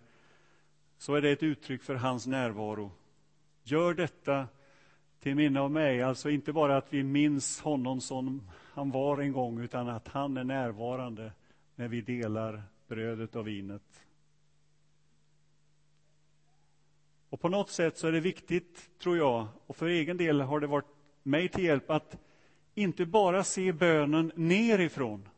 så 0.99 1.15
är 1.15 1.23
det 1.23 1.31
ett 1.31 1.43
uttryck 1.43 1.83
för 1.83 1.95
hans 1.95 2.27
närvaro. 2.27 2.91
Gör 3.63 3.95
detta 3.95 4.47
till 5.21 5.35
minne 5.35 5.61
av 5.61 5.71
mig, 5.71 6.03
alltså 6.03 6.31
inte 6.31 6.53
bara 6.53 6.77
att 6.77 6.93
vi 6.93 7.03
minns 7.03 7.61
honom 7.61 8.01
som 8.01 8.51
han 8.73 8.91
var 8.91 9.19
en 9.19 9.33
gång, 9.33 9.61
utan 9.61 9.89
att 9.89 10.09
han 10.09 10.37
är 10.37 10.45
närvarande 10.45 11.33
när 11.75 11.89
vi 11.89 12.01
delar 12.01 12.63
brödet 12.89 13.37
och 13.37 13.47
vinet. 13.47 14.03
Och 17.29 17.41
på 17.41 17.49
något 17.49 17.71
sätt 17.71 17.99
så 17.99 18.09
är 18.09 18.13
det 18.13 18.21
viktigt, 18.21 18.91
tror 18.99 19.17
jag, 19.17 19.47
och 19.67 19.77
för 19.77 19.87
egen 19.87 20.17
del 20.17 20.41
har 20.41 20.61
det 20.61 20.67
varit 20.67 20.95
mig 21.23 21.49
till 21.49 21.65
hjälp 21.65 21.91
att 21.91 22.17
inte 22.79 23.07
bara 23.07 23.45
se 23.45 23.73
bönen 23.73 24.33
nerifrån, 24.35 25.29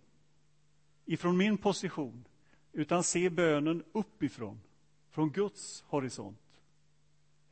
ifrån 1.04 1.36
min 1.36 1.58
position, 1.58 2.24
utan 2.72 3.04
se 3.04 3.30
bönen 3.30 3.84
uppifrån, 3.92 4.60
från 5.10 5.30
Guds 5.30 5.84
horisont. 5.86 6.62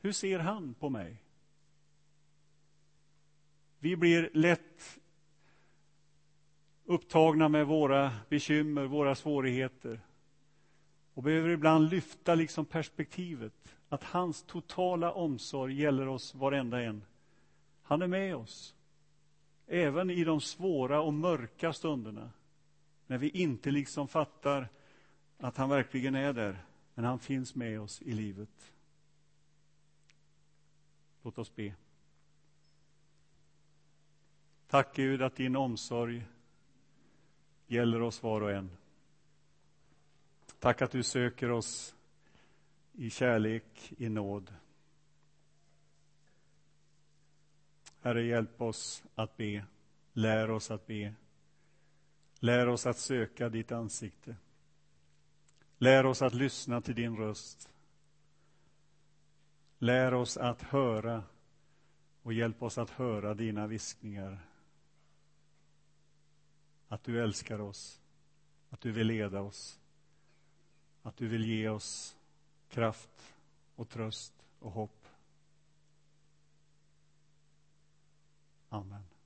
Hur 0.01 0.11
ser 0.11 0.39
han 0.39 0.73
på 0.73 0.89
mig? 0.89 1.23
Vi 3.79 3.95
blir 3.95 4.29
lätt 4.33 4.99
upptagna 6.85 7.49
med 7.49 7.67
våra 7.67 8.11
bekymmer, 8.29 8.85
våra 8.85 9.15
svårigheter 9.15 10.01
och 11.13 11.23
behöver 11.23 11.49
ibland 11.49 11.89
lyfta 11.89 12.35
liksom 12.35 12.65
perspektivet 12.65 13.75
att 13.89 14.03
hans 14.03 14.43
totala 14.43 15.11
omsorg 15.11 15.81
gäller 15.81 16.07
oss 16.07 16.35
varenda 16.35 16.81
en. 16.81 17.03
Han 17.83 18.01
är 18.01 18.07
med 18.07 18.35
oss. 18.35 18.75
Även 19.71 20.09
i 20.09 20.23
de 20.23 20.41
svåra 20.41 21.01
och 21.01 21.13
mörka 21.13 21.73
stunderna, 21.73 22.31
när 23.07 23.17
vi 23.17 23.29
inte 23.29 23.71
liksom 23.71 24.07
fattar 24.07 24.67
att 25.37 25.57
han 25.57 25.69
verkligen 25.69 26.15
är 26.15 26.33
där, 26.33 26.65
men 26.93 27.05
han 27.05 27.19
finns 27.19 27.55
med 27.55 27.81
oss 27.81 28.01
i 28.01 28.13
livet. 28.13 28.73
Låt 31.21 31.37
oss 31.37 31.55
be. 31.55 31.73
Tack 34.67 34.95
Gud 34.95 35.21
att 35.21 35.35
din 35.35 35.55
omsorg 35.55 36.25
gäller 37.67 38.01
oss 38.01 38.23
var 38.23 38.41
och 38.41 38.51
en. 38.51 38.71
Tack 40.59 40.81
att 40.81 40.91
du 40.91 41.03
söker 41.03 41.51
oss 41.51 41.95
i 42.93 43.09
kärlek, 43.09 43.93
i 43.97 44.09
nåd. 44.09 44.53
Herre, 48.01 48.23
hjälp 48.23 48.61
oss 48.61 49.03
att 49.15 49.37
be. 49.37 49.65
Lär 50.13 50.51
oss 50.51 50.71
att 50.71 50.87
be. 50.87 51.13
Lär 52.39 52.67
oss 52.67 52.85
att 52.85 52.97
söka 52.97 53.49
ditt 53.49 53.71
ansikte. 53.71 54.35
Lär 55.77 56.05
oss 56.05 56.21
att 56.21 56.33
lyssna 56.33 56.81
till 56.81 56.95
din 56.95 57.17
röst. 57.17 57.69
Lär 59.77 60.13
oss 60.13 60.37
att 60.37 60.61
höra 60.61 61.23
och 62.23 62.33
hjälp 62.33 62.63
oss 62.63 62.77
att 62.77 62.89
höra 62.89 63.33
dina 63.33 63.67
viskningar. 63.67 64.39
Att 66.87 67.03
du 67.03 67.23
älskar 67.23 67.61
oss, 67.61 68.01
att 68.69 68.81
du 68.81 68.91
vill 68.91 69.07
leda 69.07 69.41
oss, 69.41 69.79
att 71.01 71.17
du 71.17 71.27
vill 71.27 71.45
ge 71.45 71.69
oss 71.69 72.17
kraft 72.69 73.33
och 73.75 73.89
tröst 73.89 74.33
och 74.59 74.71
hopp. 74.71 74.98
Amen. 78.71 79.18